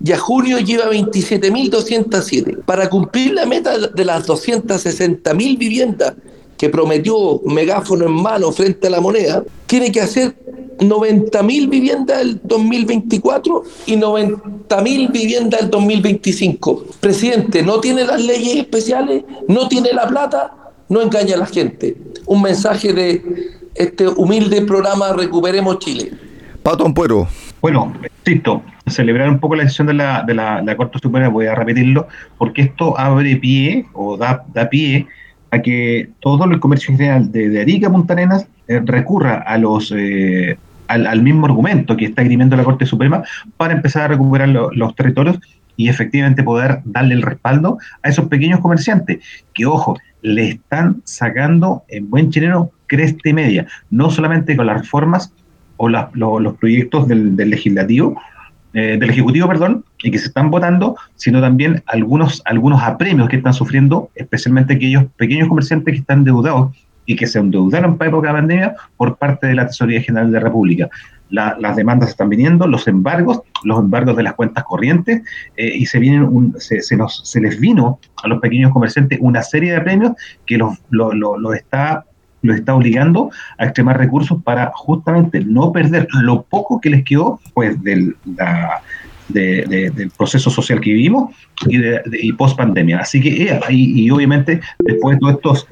[0.03, 2.65] y a junio lleva 27.207.
[2.65, 6.15] Para cumplir la meta de las 260.000 viviendas
[6.57, 10.35] que prometió megáfono en mano frente a la moneda, tiene que hacer
[10.79, 16.85] 90.000 viviendas del 2024 y 90.000 viviendas del 2025.
[17.01, 20.57] Presidente, no tiene las leyes especiales, no tiene la plata,
[20.93, 21.97] no engaña a la gente.
[22.27, 23.23] Un mensaje de
[23.75, 26.13] este humilde programa Recuperemos Chile.
[26.63, 27.27] Pato Ampuero.
[27.63, 31.47] Bueno, insisto, celebrar un poco la decisión de la, de la, la Corte Suprema, voy
[31.47, 35.07] a repetirlo, porque esto abre pie o da, da pie
[35.51, 39.93] a que todo el comercio general de, Arica a Punta Arenas eh, recurra a los
[39.97, 43.23] eh, al, mismo argumento que está esgrimiendo la Corte Suprema
[43.57, 45.39] para empezar a recuperar los territorios
[45.77, 49.21] y efectivamente poder darle el respaldo a esos pequeños comerciantes
[49.55, 54.81] que, ojo, le están sacando en buen chileno cresta y media, no solamente con las
[54.81, 55.33] reformas
[55.77, 58.21] o los proyectos del, legislativo,
[58.75, 63.37] eh, del Ejecutivo, perdón, y que se están votando, sino también algunos, algunos apremios que
[63.37, 68.29] están sufriendo, especialmente aquellos pequeños comerciantes que están deudados y que se endeudaron para época
[68.29, 70.89] de pandemia por parte de la Tesorería General de la República.
[71.31, 75.23] las demandas están viniendo, los embargos, los embargos de las cuentas corrientes,
[75.57, 79.43] eh, y se, vienen un, se, nos, se les vino a los pequeños comerciantes una
[79.43, 80.13] serie de premios
[80.47, 82.05] que los, lo, está
[82.43, 87.41] lo está obligando a extremar recursos para justamente no perder lo poco que les quedó
[87.55, 88.17] pues del,
[89.29, 91.35] del proceso social que vivimos
[91.67, 92.99] y, de, y post pandemia.
[92.99, 95.69] Así que, eh, y, y, obviamente, después de todos estos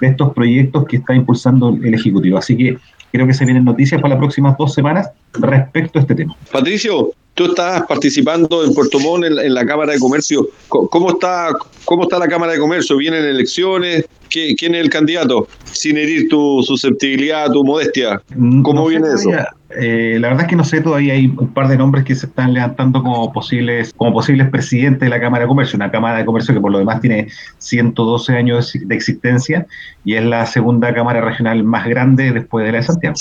[0.00, 2.38] de estos proyectos que está impulsando el Ejecutivo.
[2.38, 2.78] Así que
[3.12, 6.36] creo que se vienen noticias para las próximas dos semanas respecto a este tema.
[6.50, 10.48] Patricio, tú estás participando en Puerto Montt en, la Cámara de Comercio.
[10.68, 11.50] ¿Cómo está,
[11.84, 12.96] ¿Cómo está la Cámara de Comercio?
[12.96, 14.04] ¿Vienen elecciones?
[14.30, 15.46] ¿Quién es el candidato?
[15.64, 18.20] Sin herir tu susceptibilidad, tu modestia.
[18.62, 19.30] ¿Cómo viene eso?
[19.76, 22.26] Eh, la verdad es que no sé, todavía hay un par de nombres que se
[22.26, 26.24] están levantando como posibles, como posibles presidentes de la Cámara de Comercio, una Cámara de
[26.24, 29.66] Comercio que por lo demás tiene 112 años de existencia
[30.04, 33.16] y es la segunda Cámara Regional más grande después de la de Santiago.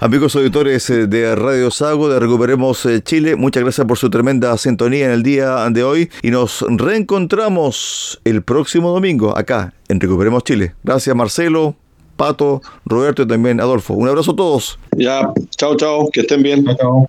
[0.00, 4.56] Amigos auditores eh, de Radio Sago, de Recuperemos eh, Chile, muchas gracias por su tremenda
[4.58, 10.44] sintonía en el día de hoy y nos reencontramos el próximo domingo acá en Recuperemos
[10.44, 10.74] Chile.
[10.82, 11.76] Gracias Marcelo,
[12.16, 13.94] Pato, Roberto y también Adolfo.
[13.94, 14.78] Un abrazo a todos.
[14.96, 16.64] Ya, chao, chao, que estén bien.
[16.76, 17.08] Chao,